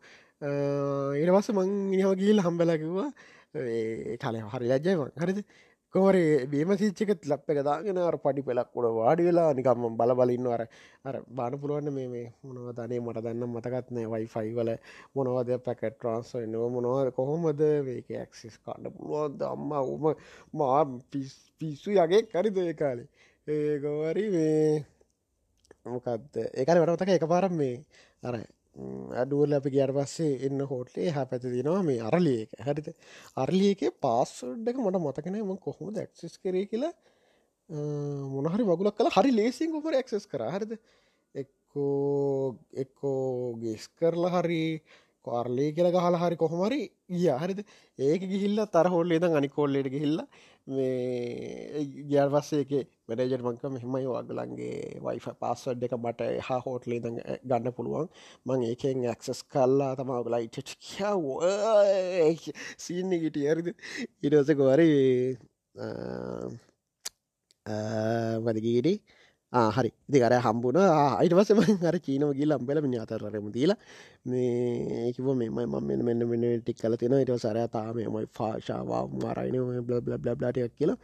ඉට 1.17 1.33
පස්ස 1.35 1.51
මං 1.53 1.75
ඉනිහම 1.95 2.15
ගිල් 2.23 2.41
හම්බල 2.41 2.77
කිව්වා 2.79 3.11
කලය 3.53 4.41
හරි 4.47 4.67
ලජ්ජයම 4.69 5.05
හරිද? 5.17 5.43
කොමරේ 5.95 6.47
බේම 6.47 6.71
සිච්චකත් 6.75 7.25
ලප් 7.27 7.51
එක 7.51 7.61
දාගෙන 7.65 7.99
අර 8.01 8.17
පඩි 8.17 8.43
පෙලක් 8.43 8.77
උඩ 8.79 8.87
වාඩි 8.97 9.25
වෙලා 9.29 9.49
නිකම්ම 9.53 9.97
බල 9.99 10.13
බලන්න 10.15 10.47
අර 10.49 10.63
අර 11.05 11.17
බාන 11.31 11.57
පුළුවන්න 11.61 11.91
මේ 11.91 12.09
මේ 12.09 12.27
මොනව 12.45 12.69
දනේ 12.77 13.01
මට 13.01 13.23
දන්න 13.25 13.49
මතකත්නෑ 13.49 14.07
වයිෆයි 14.13 14.53
වල 14.59 14.71
මොනවද 15.15 15.51
පැකට් 15.67 15.97
ට්‍රන්ස් 15.97 16.31
නුව 16.47 16.65
මොනවද 16.77 17.11
කොහොමද 17.17 17.65
මේක 17.89 18.09
ඇක්සිස් 18.15 18.61
කාන්න 18.61 18.87
පුළුවන්ද? 18.93 19.43
අම්ම 19.45 19.73
උම 19.89 20.05
මා 20.55 20.81
පිස්සු 21.61 21.91
යගේ 21.97 22.23
කරිද 22.29 22.57
ඒ 22.59 22.75
කාලේ? 22.75 23.09
ඒගවරි 23.47 24.27
මේ 24.31 24.87
මොකක්ද 25.87 26.41
ඒකන 26.55 26.81
වටමතක 26.81 27.19
එක 27.19 27.29
පාරම් 27.29 27.55
මේ 27.57 27.77
අර 28.23 28.35
අඩුවල 29.15 29.55
අපි 29.55 29.71
ගියට 29.71 29.93
පස්සේ 29.93 30.33
එන්න 30.47 30.61
හෝටලේ 30.63 31.09
හ 31.09 31.25
පැති 31.25 31.53
දෙනවා 31.55 31.83
මේ 31.83 32.01
අරලියක 32.03 32.51
හරිත 32.61 32.89
අරලියක 33.37 33.81
පාස්සඩ්ඩක 34.01 34.79
මට 34.79 35.01
මතකනෑ 35.01 35.45
ම 35.45 35.53
කොහොම 35.59 35.93
දැක්සිස් 35.95 36.35
කරේ 36.39 36.67
කියලා. 36.67 36.93
මොනහරි 38.31 38.65
වගුලක් 38.65 38.97
කළ. 38.97 39.11
හරි 39.11 39.31
ලේසින් 39.33 39.75
උපර 39.75 39.95
ඇක්සස් 39.95 40.27
කර. 40.27 40.43
හරිද? 40.49 40.73
එක්කෝ 41.35 42.57
එක්කෝ 42.75 43.55
ගෙස් 43.57 43.85
කරලා 43.95 44.35
හරි 44.37 44.63
කාර්ලේ 45.25 45.71
කියල 45.73 45.89
ගහල 45.89 46.17
හරි 46.17 46.37
කොහොමරි 46.37 46.81
ගිය. 47.11 47.29
හරිද? 47.37 47.61
ඒක 47.99 48.23
ගිහිල්ල 48.25 48.67
තර 48.69 48.89
හොල්ලේ 48.89 49.19
ද 49.19 49.33
අනිකෝල්ලට 49.33 49.89
ගිහිල්ලා 49.89 50.29
මේ 50.67 51.85
ගියර්වස්සේක 52.11 52.73
වැඩජට 53.09 53.43
මංක 53.43 53.63
මෙහෙමයි 53.75 54.09
වගලන්ගේ 54.09 55.01
වයිෆ 55.07 55.27
පාස්සඩ් 55.41 55.85
එක 55.87 55.95
බට 55.99 56.29
හා 56.49 56.61
හෝටලේ 56.67 57.01
ද 57.01 57.13
ගන්න 57.45 57.73
පුළුවන්. 57.73 58.09
මං 58.47 58.67
ඒකෙන් 58.71 59.07
ඇක්සස් 59.07 59.43
කල්ලා 59.47 59.97
තම 59.97 60.11
ඔගලා 60.17 60.41
ඉට 60.41 60.75
කියාව. 60.79 61.25
සීන්න 62.79 63.17
ගිට 63.23 63.41
ඇරිද 63.43 63.73
ඉඩසකවරි 64.23 64.91
වදගීඩි 68.45 68.95
හරි. 69.53 69.91
ඉදිකර 70.09 70.33
හම්බුණ 70.39 70.77
අයිටවස 70.79 71.51
හර 71.83 71.97
චීනව 71.99 72.31
ගිල් 72.35 72.53
අම්බල 72.53 72.79
මිනි 72.81 72.99
අතරරම 72.99 73.47
දීලා 73.51 73.77
මේකිව 74.25 75.27
මෙම 75.35 75.59
ම 75.65 75.75
මෙන්න 76.07 76.23
මෙන්න 76.25 76.63
ටික් 76.63 76.79
කල 76.79 76.95
තින 76.97 77.15
ඉට 77.15 77.33
සර 77.37 77.59
තාමමයි 77.69 78.27
ෆාශාවා 78.33 79.03
මාරයින 79.17 79.59
බ්ල 79.83 80.01
බ්ල 80.01 80.35
බ්ලටයක් 80.35 80.73
කියලා 80.79 80.97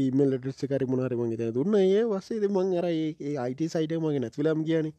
ඉමල්ලටස 0.00 0.66
කරි 0.66 0.86
මුණරම 0.86 1.22
ත 1.32 1.52
දුන්න. 1.54 1.74
ඒ 1.76 2.02
වස්සේ 2.04 2.48
මං 2.48 2.74
අර 2.76 2.86
ඒ 2.86 3.36
අයිට 3.38 3.62
සයිට 3.68 3.94
මගේ 3.96 4.20
නැතිවලම් 4.20 4.64
කියන 4.64 4.92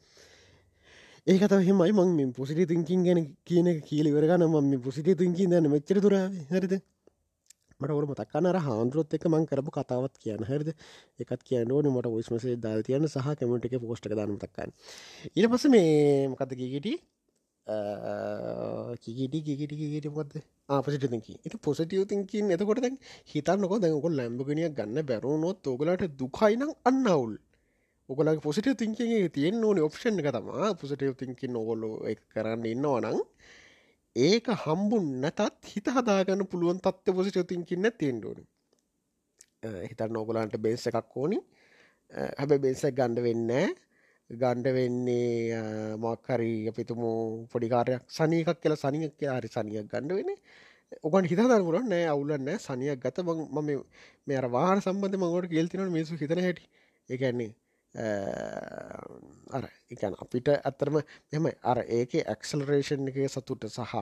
ඒකත 1.27 1.53
හෙමයි 1.61 1.91
මං 1.91 2.31
පොසිටි 2.31 2.65
තිංකින් 2.65 3.03
ගැන 3.03 3.19
කියන 3.45 3.67
කියලිවරගන 3.81 4.47
ම 4.47 4.79
පොසිටි 4.79 5.15
තිංකින් 5.15 5.51
දන්න 5.51 5.67
මෙච්චර 5.69 5.99
තුර 5.99 6.15
හරිද? 6.51 6.79
මට 7.79 7.91
ඔර 7.93 8.05
මතක්කන්න 8.09 8.47
අර 8.49 8.57
හාන්දුරොත් 8.67 9.13
එක 9.13 9.25
මං 9.29 9.45
කරපු 9.45 9.71
කතාවත් 9.71 10.15
කියන්න. 10.23 10.43
හරිද? 10.49 10.69
එකත් 11.21 11.41
කියන්න 11.43 11.71
ඕන. 11.71 11.85
මට 11.91 12.09
ඔයිස්මසේ 12.09 12.55
දා 12.57 12.81
තියන්න 12.81 13.05
සහ 13.07 13.27
කැමට 13.39 13.65
එක 13.67 13.77
පෝස්්ට 13.83 14.09
දාන 14.11 14.33
මතක්කන්න 14.33 14.71
ඊට 15.35 15.49
පස 15.51 15.65
මේ 15.69 16.27
මොකද 16.31 16.53
ගීගට 16.57 16.87
කිගට 19.03 19.35
කිගට 19.47 19.73
කිගට 19.79 20.07
මොද 20.11 20.31
ආපසිටතිකි 20.69 21.33
එති 21.45 21.57
පොසිටියව 21.59 22.05
තිකින් 22.11 22.53
එතකොට 22.55 22.81
දැන් 22.81 22.95
හිතන්නකො. 23.31 23.75
දැකොල් 23.83 24.15
ලැම්බගෙනයක් 24.19 24.73
ගන්න 24.77 25.05
බැරුණොත් 25.05 25.67
ඕගලට 25.67 26.07
දුකයිනම් 26.19 26.71
අන්නවුල් 26.83 27.35
ඔගල 28.09 28.27
පොසිට 28.39 28.67
තිංකින් 28.79 29.29
තියෙන් 29.29 29.63
ඕන 29.63 29.79
ඔප්ෂන් 29.83 30.19
එක 30.21 30.29
තමා 30.31 30.73
පොසිටව 30.81 31.15
තිංකින් 31.21 31.51
නොගොල්ලො 31.51 31.89
එක 32.11 32.21
කරන්න 32.33 32.63
ඉන්නවනං 32.65 33.17
ඒක 34.17 34.47
හම්බුන් 34.57 35.07
නැතත් 35.21 35.65
හිත 35.65 35.87
හදාගන්න 35.89 36.43
පුළුවන් 36.45 36.79
තත්ව 36.79 37.15
පොසිටතින්කින්න 37.15 37.89
තියෙන්ඩෝන 37.93 38.39
හිතත් 39.83 40.01
නෝගලන්ට 40.09 40.55
බේස 40.59 40.87
එකක් 40.87 41.15
ඕනි. 41.15 41.37
හැබ 42.37 42.51
බේසක් 42.59 42.87
ගණ්ඩ 42.91 43.21
වෙන්න 43.21 43.51
ගණ්ඩ 44.29 44.73
වෙන්නේ 44.73 45.59
මක්කරි 45.97 46.53
අපිතුමු 46.67 47.11
පොඩිකාරයක් 47.47 48.03
සනීකක් 48.09 48.57
කියලා 48.57 48.81
සනියක් 48.83 49.13
කියලා 49.17 49.37
හරි 49.37 49.49
සනියක් 49.49 49.87
ගණ්ඩ 49.87 50.17
වෙන 50.19 50.31
ඔබන් 51.01 51.25
හිතදරපුරන් 51.25 51.87
නෑ 51.87 52.05
අවුලන්න 52.07 52.51
සනියක් 52.59 52.99
ගත 52.99 53.25
මම 53.25 53.69
මේ 54.27 54.41
වාර 54.49 54.77
සම්බන්ධ 54.79 55.21
මගට 55.21 55.51
කෙල්තිනට 55.51 55.91
මිසු 55.91 56.13
හිතන 56.15 56.39
හැටි. 56.39 56.63
එකන්නේ 57.09 57.51
අර 57.97 59.63
එකන් 59.89 60.13
අපිට 60.15 60.47
ඇත්තරම 60.49 61.01
එම 61.31 61.49
අර 61.63 61.81
ඒක 61.89 62.13
ඇක්සලරේෂන් 62.23 63.09
එක 63.09 63.17
සතුට 63.29 63.65
සහ 63.67 63.95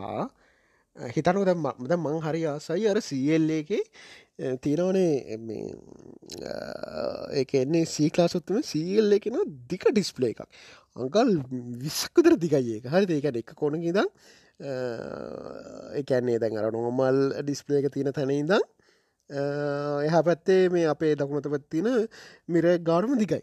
හිතනු 0.95 1.43
දැ 1.43 1.55
ද 1.85 1.97
මං 1.97 2.21
හරි 2.21 2.41
ආසයි 2.45 2.87
අර 2.87 2.99
සල්ලගේ 2.99 3.81
තියෙනවනේ 4.57 5.13
ඒක 7.33 7.51
එන්නේ 7.55 7.85
සීලාසුත්තුම 7.87 8.63
සීල් 8.63 9.11
එකෙන 9.11 9.35
දික 9.69 9.83
ඩිස්පලේ 9.87 10.31
එකක්. 10.31 10.41
අංකල් 10.95 11.29
විස්සක්කදර 11.83 12.35
දිගයි 12.37 12.79
එක 12.79 12.87
හරි 12.87 13.05
ඒක 13.13 13.27
එක 13.33 13.53
කොන 13.53 13.75
ඉදම් 13.81 14.07
එකන්නේ 15.95 16.39
දැන් 16.39 16.57
අර 16.57 16.71
නොමල් 16.71 17.19
ඩිස්පලේ 17.41 17.79
එක 17.79 17.91
තියෙන 17.91 18.11
තැන 18.11 18.31
ඉදම් 18.31 18.63
එහ 19.29 20.15
පැත්තේ 20.21 20.69
මේ 20.69 20.87
අපේ 20.87 21.15
දකුණත 21.15 21.47
පැත්තින 21.47 21.87
මිර 22.47 22.65
ගාඩම 22.79 23.17
දිගයි. 23.17 23.41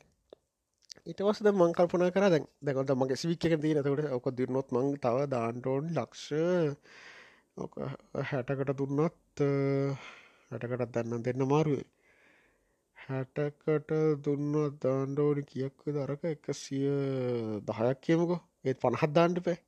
ඉටවස්ද 1.07 1.49
මං 1.51 1.73
කල්පනා 1.77 2.12
කර 2.15 2.25
දැන් 2.33 2.45
දැකොට 2.67 2.91
මගේ 2.99 3.19
සිවික් 3.21 3.45
එක 3.47 3.55
දීන 3.62 3.81
තකට 3.83 4.12
ඔක 4.17 4.27
දිරනොත් 4.38 4.69
මං 4.75 4.93
තව 5.05 5.25
දාන්ටෝන් 5.33 5.88
ලක්ෂ. 5.97 6.29
හැටකට 8.31 8.71
දුන්නත් 8.81 9.43
හැටකටත් 10.51 10.93
දන්න 10.95 11.25
දෙන්න 11.27 11.43
මාරුවේ. 11.53 11.87
හැටකට 12.97 13.91
දුන්න 14.25 14.55
දාන්ඩෝනි 14.85 15.43
කියක්ව 15.51 15.91
දරක 15.99 16.25
එක 16.35 16.55
සිය 16.55 16.87
දහයක් 17.69 17.99
කියමකෝ. 18.07 18.41
ඒත් 18.65 18.79
පණහත් 18.85 19.12
දාන්ට 19.19 19.43
පේ 19.47 19.59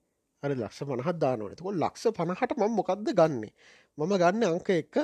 හරි 0.43 0.55
ලක්ෂ 0.55 0.87
පණහත් 0.89 1.19
දානවනතක 1.25 1.67
ලක්ෂ 1.83 2.15
පණහට 2.21 2.57
මම 2.61 2.79
මොකක්ද 2.79 3.11
ගන්නේ? 3.19 3.53
මම 3.99 4.13
ගන්න 4.23 4.51
අංක 4.53 4.71
එක 4.79 4.97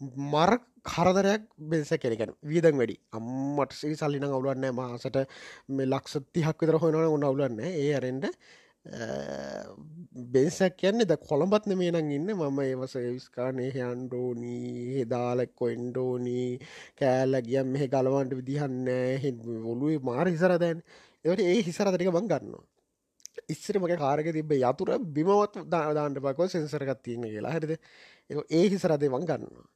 මර 0.00 0.50
කරදරයක් 0.84 1.42
බෙස 1.60 1.90
කෙනෙකැන 1.96 2.32
වීදන් 2.42 2.76
වැඩි. 2.76 2.96
අම්මට 3.12 3.72
සී 3.72 3.96
සල්ලින 3.96 4.24
අවුලන්න 4.26 4.66
මාසට 4.72 5.16
මේ 5.68 5.86
ලක්ෂ 5.86 6.22
තිහක් 6.32 6.62
විතර 6.62 6.78
හොනන 6.78 6.98
උන්න 7.06 7.24
අවුලන්න 7.24 7.60
ඒ 7.62 7.94
අරෙන්ඩ 7.94 8.26
බෙන්සක් 10.28 10.76
කියන්න 10.76 11.02
ද 11.02 11.16
කොළඹත්න 11.20 11.74
මේ 11.76 11.90
නං 11.90 12.12
ඉන්න. 12.12 12.30
මම 12.32 12.60
ඒවස 12.60 12.94
විස්කානේ 12.96 13.70
හන්ඩෝනී 13.72 14.98
හෙදාලෙක්කො 14.98 15.68
එන්ඩෝනී 15.68 16.60
කෑල්ල 16.96 17.40
ගියම් 17.42 17.68
මෙහ 17.68 17.88
ගලවන්ට 17.88 18.38
විදිහන්න 18.38 18.86
හෙ 19.18 19.32
ඔොලුවේ 19.64 19.98
මාර 20.00 20.26
හිසරදැන් 20.28 20.82
එවට 21.24 21.42
ඒ 21.42 21.56
හිසරතටික 21.62 22.10
බං 22.10 22.28
ගන්නවා. 22.28 22.64
ඉස්සර 23.48 23.78
මගේ 23.78 23.98
කාරක 23.98 24.30
තිබ 24.32 24.54
යතුර 24.54 24.94
බිමවත් 25.10 25.58
දාදාන්ට 25.66 26.22
පකෝ 26.22 26.48
සෙන්සරගත් 26.48 27.02
තියෙන 27.02 27.26
කියලා. 27.26 27.52
හරිද? 27.52 27.74
ඒ 28.50 28.64
හිසරදේ 28.68 29.10
වන් 29.10 29.26
ගන්නවා. 29.26 29.66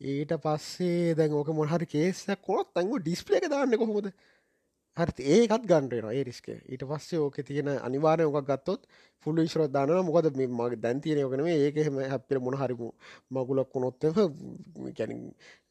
ඊට 0.00 0.32
පස්සේ 0.38 1.14
දැන් 1.14 1.32
ඕක 1.32 1.48
මොහරි 1.50 1.86
කේසයක් 1.86 2.40
කොත් 2.40 2.68
තැංගු 2.72 2.98
ඩිස්පලේ 2.98 3.38
එක 3.38 3.48
දාන්න 3.48 3.74
කොහොමද? 3.74 4.08
හරි 4.96 5.24
ඒකත් 5.32 5.64
ගණඩනවා 5.64 6.12
ඒ 6.12 6.24
රිස්ක 6.24 6.48
ඊට 6.48 6.84
පස්සේ 6.84 7.18
ඕක 7.18 7.36
තියෙන 7.42 7.68
අනිවාරය 7.80 8.24
ඕක 8.24 8.38
ගත්තොත් 8.44 8.86
ෆුල්ල 9.26 9.38
ඉස්රොත් 9.40 9.70
දාන 9.70 9.90
මොකද 10.04 10.30
මේ 10.34 10.48
මගේ 10.50 10.78
දැන්තියනය 10.78 11.22
කනම 11.24 11.48
ඒකහෙම 11.48 11.98
හැපිල 12.04 12.40
මොන 12.40 12.56
හරිමු 12.56 12.88
මගුලක් 13.30 13.70
වුණොත්තම 13.72 14.18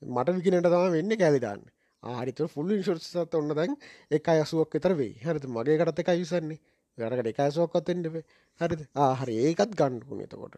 මට 0.07 0.29
විකිනට 0.35 0.67
තම 0.67 0.87
වෙන්න 0.91 1.17
කැලිදාන්න 1.17 1.61
ආරිත 2.03 2.39
ෆුල් 2.47 2.71
ඉන්ශුරසත් 2.71 3.35
ඔන්න 3.35 3.53
දැන් 3.53 3.77
එක 4.11 4.27
අයසුවක් 4.29 4.73
විතර 4.73 4.93
වේ 4.95 5.13
හරිත 5.21 5.45
මගේ 5.49 5.77
කටත 5.77 6.03
එක 6.03 6.11
යුසන්නේ 6.15 6.59
වැරකට 6.97 7.29
එක 7.29 7.39
අයසුවක්කත්තෙන්ටේ 7.39 8.23
හරිද? 8.61 8.81
ආහරි 8.97 9.35
ඒකත් 9.43 9.73
ගණ්ඩුන 9.73 10.21
එතකොට. 10.21 10.55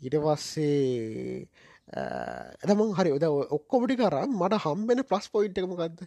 ඊට 0.00 0.16
පස්සේ 0.18 1.48
ඇතමං 1.92 2.94
හරි 2.94 3.12
ඔද 3.12 3.24
ඔක්කොමටි 3.50 3.96
කරම් 3.96 4.32
මට 4.34 4.62
හම්බෙන 4.64 5.04
ප්ලස් 5.04 5.28
පොයින්් 5.28 5.52
එකමකක්ද 5.54 6.06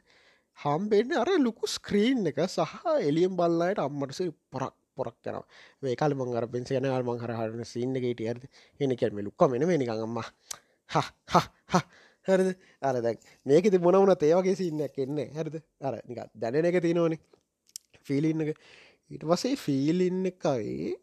හම්බෙන්න 0.59 1.13
අර 1.13 1.29
ලොකු 1.39 1.69
ස්ක්‍රීන් 1.69 2.25
එක 2.27 2.41
සහ 2.47 2.73
එලියම් 3.01 3.37
බල්ලයට 3.37 3.79
අම්මටස 3.79 4.21
පොරක් 4.49 4.75
පොරක් 4.95 5.29
යන 5.29 5.39
ඒකල් 5.85 6.17
මං 6.17 6.35
අර 6.35 6.49
පෙන්සි 6.49 6.79
යන 6.79 6.89
මං 6.89 7.21
හරහරන 7.21 7.63
සින්නගේට 7.65 8.25
ඇද 8.25 8.43
එනකැම 8.79 9.21
ලුක්ක 9.21 9.47
මෙන 9.47 9.69
නිකඟම්ම 9.75 10.21
හරිද? 12.27 12.49
අර 12.81 12.95
දැ 13.01 13.15
මේකෙති 13.45 13.79
මොනවන 13.79 14.13
තේවගේ 14.17 14.55
සින්නක් 14.55 14.97
එන්නේ 14.97 15.29
හරිද? 15.31 15.61
අර 15.81 16.01
නික 16.03 16.19
දැන 16.35 16.65
එක 16.65 16.79
තිනවනේ 16.81 17.19
ෆිලින්න 18.01 18.41
එක. 18.43 18.57
ඊට 19.11 19.23
වසේ 19.25 19.55
ෆිලින්න 19.57 20.25
එකයි 20.25 20.95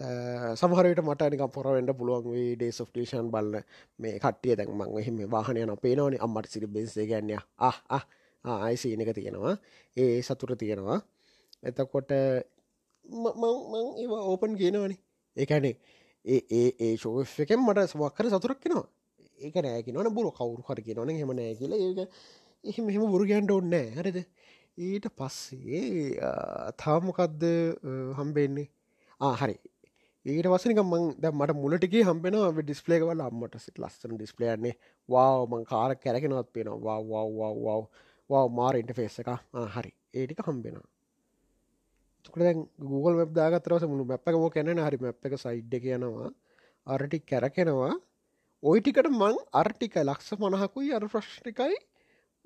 සමහරට 0.00 1.00
මට 1.00 1.30
නික 1.30 1.42
පොරවෙන්ට 1.50 1.92
පුළුවන් 1.92 2.28
වේ 2.28 2.54
ඩේස් 2.54 2.80
ෝටේෂන් 2.80 3.30
බලන්න 3.30 3.64
මේ 3.98 4.18
කට්ටිය. 4.18 4.54
දැන් 4.54 4.70
මං 4.70 4.98
එහෙම 4.98 5.16
වාහනය 5.30 5.62
යන 5.62 5.76
පේනවනේ. 5.78 6.20
අම්මට 6.20 6.48
සිරි 6.48 6.66
බෙන්සේ 6.68 7.06
ගැන්න. 7.06 7.32
අහ 7.58 8.04
ආයිසීන 8.44 9.00
එක 9.00 9.14
තියෙනවා. 9.14 9.56
ඒ 9.96 10.20
සතුර 10.22 10.52
තියෙනවා. 10.54 11.00
එතකොට 11.62 12.12
මං 13.04 13.86
ඒවා 13.96 14.22
ඕපන් 14.24 14.56
කියනවනේ. 14.56 14.98
ඒකැනේ 15.36 15.74
ඒ 16.24 16.40
ඒ 16.50 16.68
ඒ 16.80 16.94
ශෝෂ 16.96 17.40
එකෙන් 17.40 17.60
මට 17.60 17.88
සමක්කර 17.88 18.28
සතුරක් 18.28 18.60
කෙනවා 18.60 18.86
ඒක 19.38 19.56
නෑකි 19.56 19.92
නොන 19.92 20.08
බුරු 20.10 20.30
කවුරු 20.30 20.62
හර 20.62 20.80
කියනවන 20.80 21.10
හෙම 21.12 21.32
නෑ 21.32 21.54
කියලා. 21.54 21.80
ඒක 21.80 21.98
එහෙම 22.64 22.84
මෙහෙම 22.86 23.08
බුරු 23.08 23.24
ගැන්ඩ 23.24 23.50
ඔන්නෑ 23.50 23.96
හරිද? 23.96 24.18
ඊට 24.78 25.06
පස්සේ 25.10 26.20
තාමකක්ද 26.76 27.42
හම්බෙන්නේ? 28.18 28.68
ආහරි 29.20 29.56
ඊට 30.26 30.48
වසනික 30.50 30.80
මං 30.82 31.04
ද 31.22 31.30
මට 31.30 31.54
මුලටිගේ 31.56 32.02
හම්බෙන 32.06 32.36
ඩිස්පලේ 32.56 32.98
වල 33.02 33.20
අම්මට 33.22 33.52
සිට 33.64 33.76
ලස්සන 33.78 34.16
ඩිස්පලේන්නේ 34.16 34.74
වාව 35.08 35.44
මං 35.50 35.62
කාර 35.70 35.94
කැරගෙනවත් 35.96 36.48
පේන 36.54 36.70
වා 36.86 36.98
වව් 37.02 37.20
වව් 37.36 37.52
වව් 37.66 37.84
වව් 38.30 38.48
මාර 38.56 38.78
ඉන්ටෆේස් 38.80 39.20
එක. 39.22 39.30
හරි. 39.76 39.92
ඒටික 40.14 40.42
හම්බෙන 40.48 40.80
තුකද 42.24 42.42
Google 42.82 43.14
වෙබ් 43.20 43.36
දාගතරස 43.38 43.86
මුළු 43.86 44.08
මැප්ක 44.10 44.40
ෝ 44.40 44.50
කැන 44.50 44.82
හරි 44.86 44.98
මැප් 44.98 45.30
එක 45.30 45.38
සයිඩ් 45.38 45.78
කියනවා 45.78 46.32
අරටි 46.86 47.22
කැරකෙනවා. 47.22 47.94
ඔයිටිකට 48.62 49.12
මං 49.12 49.40
අර්ටික 49.54 49.96
ලක්ෂ 50.02 50.38
මනහකුයි 50.42 50.92
අර 50.92 51.06
ප්‍රශ්ටිකයි 51.06 51.78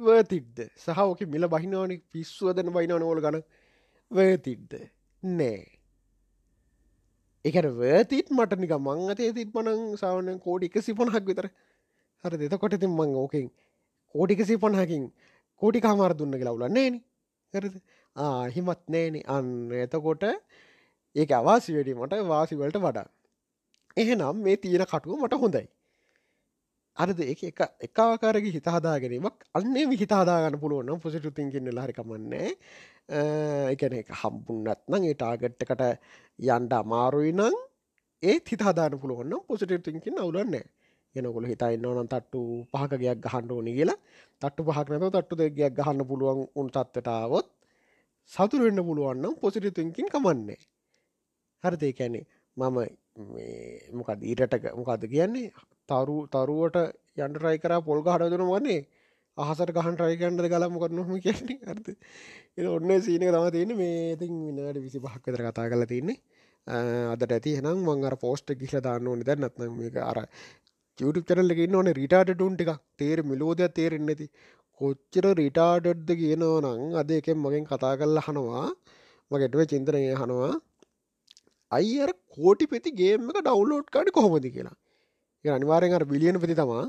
වතිද්ද. 0.00 0.64
සහ 0.76 0.98
ඕක 1.00 1.20
මිල 1.26 1.48
බහිනවානි 1.48 2.02
පිස්සුවදන 2.12 2.72
බයිනවන 2.72 3.02
ඕල 3.02 3.20
ගන 3.20 3.44
වතිද්ද. 4.10 4.80
නෑ. 5.22 5.79
එකට 7.44 7.66
වතිත් 7.74 8.30
මට 8.30 8.58
නික 8.58 8.72
මං 8.78 9.10
අතේ 9.10 9.32
තිත් 9.32 9.50
මනං 9.54 9.96
සාවන 9.96 10.38
කෝඩි 10.38 10.66
එකසි 10.66 10.94
පොනහක් 10.94 11.24
විතර. 11.24 11.46
හර 12.24 12.32
දෙත 12.36 12.54
කොට 12.56 12.74
තින් 12.76 12.92
මං 12.92 13.14
ඕකෙන් 13.16 13.46
කෝටිකසි 14.14 14.58
පොනහකින් 14.58 15.04
කෝටි 15.62 15.80
කාමාර 15.80 16.12
දුන්න 16.14 16.32
කියලා 16.32 16.52
උලන්නේන 16.52 17.00
හරද? 17.54 17.74
හිමත් 18.48 18.82
නෑන 18.88 19.16
අන්න 19.26 19.48
එතකොට 19.76 20.24
ඒක 21.16 21.30
අවාසි 21.32 21.74
වැඩීමට 21.74 22.14
වාසිවලට 22.26 22.78
වඩා. 22.78 23.06
එහෙනම් 23.96 24.36
මේ 24.38 24.56
තියෙන 24.56 24.84
කටුව 24.84 25.16
මට 25.18 25.34
හොඳයි. 25.34 25.66
අරද 27.00 27.20
එක 27.24 27.42
එක 27.50 27.60
එකාකාරග 27.88 28.46
හිතහදාගැනීමක් 28.56 29.46
අන්නේ 29.54 29.86
හිතාදාගන්න 29.94 30.60
පුළුවන්න 30.62 31.02
පොසිටු 31.04 31.30
තිංකින්න 31.38 31.70
හරිකමන්නේ 31.84 32.50
එකන 33.74 33.96
එක 34.00 34.12
හම්බුන්නත් 34.22 34.82
නං 34.88 35.08
ඒ 35.10 35.14
ටාගට්ටකට 35.14 35.86
යන්ඩ 36.48 36.76
අමාරුයි 36.82 37.32
නං 37.32 37.56
ඒත් 38.22 38.52
හිතාදාන 38.54 39.00
පුළුවන්න 39.02 39.46
පොසිටව 39.48 39.82
තිංකින් 39.86 40.22
අවුලන්නේ 40.24 40.66
එනකොල 41.14 41.44
හිතයින්න 41.44 41.86
ඕනම් 41.86 42.08
තට්ටු 42.08 42.40
පහකගයක් 42.72 43.22
ගහන්ඩ 43.24 43.50
ඕනි 43.52 43.72
කියලා. 43.74 43.98
තට්ටු 44.42 44.62
පහක් 44.64 44.88
නැත 44.90 45.14
තට්ටු 45.14 45.34
දෙගයක් 45.36 45.74
ගහන්න 45.78 46.06
පුළුවන් 46.06 46.42
උන් 46.54 46.68
තත්වටාවොත් 46.68 47.48
සතුරෙන්න්න 48.32 48.84
පුළුවන්නම් 48.88 49.34
පොසිටි 49.36 49.70
තිංකින් 49.72 50.08
කමන්නේ. 50.08 50.60
හරිදේ? 51.64 51.92
කැනේ 51.92 52.24
මම 52.56 52.78
මොකද 53.92 54.20
ඊරට 54.22 54.54
මොකද 54.78 55.02
කියන්නේ? 55.06 55.50
තරු 55.90 56.16
තරුවට 56.28 56.78
යන්ට 57.18 57.38
රයි 57.44 57.58
කරා 57.58 57.80
පොල්ග 57.82 58.08
හඩදන 58.08 58.44
වන්නේ? 58.48 58.80
අහසට 59.38 59.72
ගහන් 59.76 59.96
රයිකන්ඩ 60.00 60.46
ගලම 60.46 60.76
කරනහම 60.82 61.12
කියන්නේ? 61.20 61.58
ඇත 61.66 61.88
එ 62.56 62.68
ඔන්න 62.68 62.92
සීනක 63.00 63.26
තම 63.28 63.48
තියන්න. 63.50 63.76
මේ 63.76 64.12
ඉතින් 64.14 64.38
විනාට 64.48 64.78
විසි 64.78 64.98
පහක් 65.00 65.24
කතර 65.24 65.42
කතා 65.44 65.68
කල 65.68 65.84
තින්නේ 65.86 66.18
අදට 67.12 67.32
ඇති 67.32 67.56
හෙනම් 67.58 67.84
මංගර 67.84 68.16
පෝස්ට 68.18 68.54
කිල 68.56 68.80
දාන්න 68.80 69.06
ඕනි. 69.06 69.24
දැ 69.24 69.36
නත්න 69.36 69.76
මේක 69.76 70.00
අර 70.04 70.18
YouTube 70.98 71.26
චරල්ලකින්න 71.28 71.76
ඕන 71.76 71.92
රිටාට 71.94 72.32
ටුන්ට 72.32 72.64
එක 72.64 72.72
තේර 72.96 73.18
මිලෝදයක් 73.24 73.76
තේරෙන්නේ 73.76 74.16
ඇති 74.16 74.26
කොච්චර 74.80 75.26
රිටාඩඩ්ද 75.36 76.10
කියනව 76.20 76.56
නං 76.62 76.98
අද 77.02 77.10
එකෙන් 77.12 77.38
මගෙන් 77.38 77.66
කතා 77.66 77.94
කල්ල 78.00 78.20
හනවා 78.26 78.66
මගෙටව 79.30 79.62
චින්තනය 79.72 80.02
හනවා 80.20 80.52
අයිර 81.72 82.10
කෝටි 82.30 82.66
පෙති 82.66 82.90
ගේම 82.92 83.30
එක 83.30 83.40
ඩව්ලෝඩ් 83.40 83.88
කාඩි 83.88 84.10
කොහොමද? 84.10 84.46
කියලා. 84.48 84.76
ඒ 85.44 85.52
අනිවාරෙන් 85.56 85.96
අර 85.98 86.04
බිලියන 86.12 86.38
පති 86.42 86.56
තමා. 86.60 86.84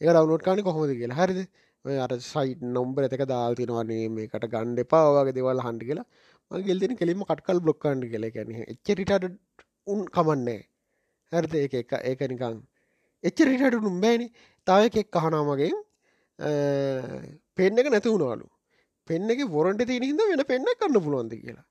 ඒ 0.00 0.10
ඩව්ලෝඩ් 0.10 0.44
කාඩි 0.46 0.66
කොහොමද 0.68 0.92
කියලා. 1.00 1.18
හරිද? 1.20 1.40
අර 1.84 2.10
සයිට් 2.26 2.62
නොම්බර 2.76 3.02
එක 3.06 3.24
දාල් 3.32 3.54
තිනවන්නේ 3.60 4.08
මේකට 4.16 4.46
ගණ්ඩ 4.54 4.84
එපාවාගේ 4.84 5.36
දෙවල් 5.38 5.64
හන්ඩි 5.66 5.88
කියලා. 5.90 6.06
මගේ 6.50 6.66
ගෙල්තින 6.68 6.96
කෙලිම 7.00 7.24
කටකල් 7.30 7.60
බ්ලොක්කන්ඩ 7.64 8.10
කියල. 8.12 8.24
ගැන 8.36 8.48
එච්චරිටට 8.72 9.26
උන් 9.86 10.00
කමන්නේ 10.16 10.60
හැරත 11.32 11.54
ඒ 11.54 11.64
එක 11.66 11.92
ඒක 12.02 12.22
නිකං 12.32 12.58
එච්චරිටට 13.24 13.78
නුම්බෑනි 13.86 14.26
තාව 14.66 14.88
එකෙක් 14.88 15.08
කහනාමගේ 15.16 15.70
පෙන්න 17.58 17.80
එක 17.80 17.88
නැති 17.90 18.14
වුණවාලු 18.14 18.46
පෙන්න 19.08 19.30
එක 19.30 19.44
වොරන්ට 19.56 19.86
තියන 19.90 20.08
හිද 20.08 20.20
වෙන 20.30 20.44
පෙන්න්න 20.52 20.74
කන්න 20.80 21.04
පුළුවන්ද 21.06 21.34
කියලා. 21.42 21.64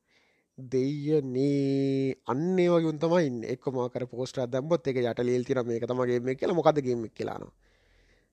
දෙයනේ 0.58 2.16
අන්නේ 2.28 2.70
වගේ 2.70 2.90
උන්තමයි 2.92 3.52
එක් 3.54 3.66
මාකර 3.74 4.06
පෝස්ට 4.08 4.40
දැම්බොත් 4.48 4.88
එක 4.88 4.98
යට 5.02 5.22
ලේල් 5.24 5.44
තින 5.44 5.62
මේ 5.68 5.80
තමගේ 5.82 6.20
මේ 6.20 6.36
කියලා. 6.36 6.56
මොකදගේම 6.56 7.06
කියලානවා 7.10 7.54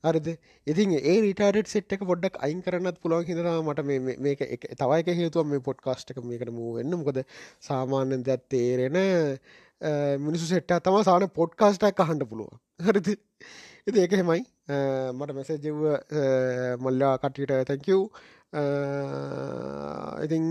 හරිද? 0.04 0.28
ඉතින් 0.66 0.92
ඒ 1.00 1.16
රිටාඩ 1.22 1.66
සෙට් 1.66 1.92
එක 1.92 2.04
පොඩ්ඩක් 2.10 2.36
අයින් 2.40 2.60
කරන්නත් 2.62 3.00
පුළුවන් 3.02 3.26
හිදනා 3.26 3.56
මට 3.62 3.80
මේක 4.18 4.44
තවයික 4.76 5.10
හේතුව 5.20 5.46
මේ 5.46 5.64
පොඩ්කාස්ට් 5.68 6.12
එක 6.12 6.22
මේකට 6.24 6.52
මූ 6.52 6.76
වෙන්න. 6.76 6.92
මොකද 7.00 7.24
සාමාන්‍යෙන් 7.60 8.22
දැත් 8.22 8.46
තේරෙන 8.48 8.96
මිනිසු 10.20 10.46
සෙට්ට 10.46 10.78
තම 10.84 11.02
සාන 11.02 11.28
පොඩ්කාස්ටක් 11.40 12.00
අහන්ඩ 12.06 12.28
පුළුව 12.30 12.50
හරිද? 12.80 13.08
ඉති 13.86 14.00
ඒක 14.00 14.12
හෙමයි 14.12 14.42
මට 15.18 15.36
මෙසේජව්ව 15.36 15.84
මල්ලා 16.84 17.14
කටට 17.18 17.64
තැකව් 17.68 18.00
ඉතිං 20.24 20.46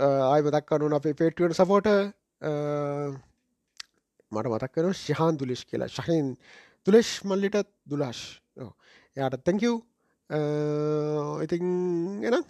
ආය 0.00 0.40
මතක්කනුන 0.42 0.94
අපේ 0.94 1.14
පේටුවට 1.14 1.56
සපෝට. 1.56 1.88
මට 4.32 4.46
මතක්කන 4.46 4.92
ශහන් 4.94 5.38
දුලිෂ් 5.38 5.64
කියලා. 5.64 5.90
ශහින් 5.90 6.32
තුලෙෂ් 6.86 7.12
මල්ලිටත් 7.24 7.68
දුලාශ් 7.86 8.22
එයාට 9.16 9.44
තැංකව් 9.44 9.74
ඉතින් 11.44 11.66
එන 12.24 12.40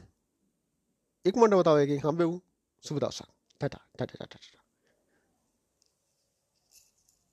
ඉක්මට 1.25 1.55
මතාවයකින් 1.55 2.03
හම්බෙව්. 2.03 2.33
සුබදසක් 2.85 3.29
ටට 3.61 3.77
ටට 3.97 4.27
ටට. 4.27 4.60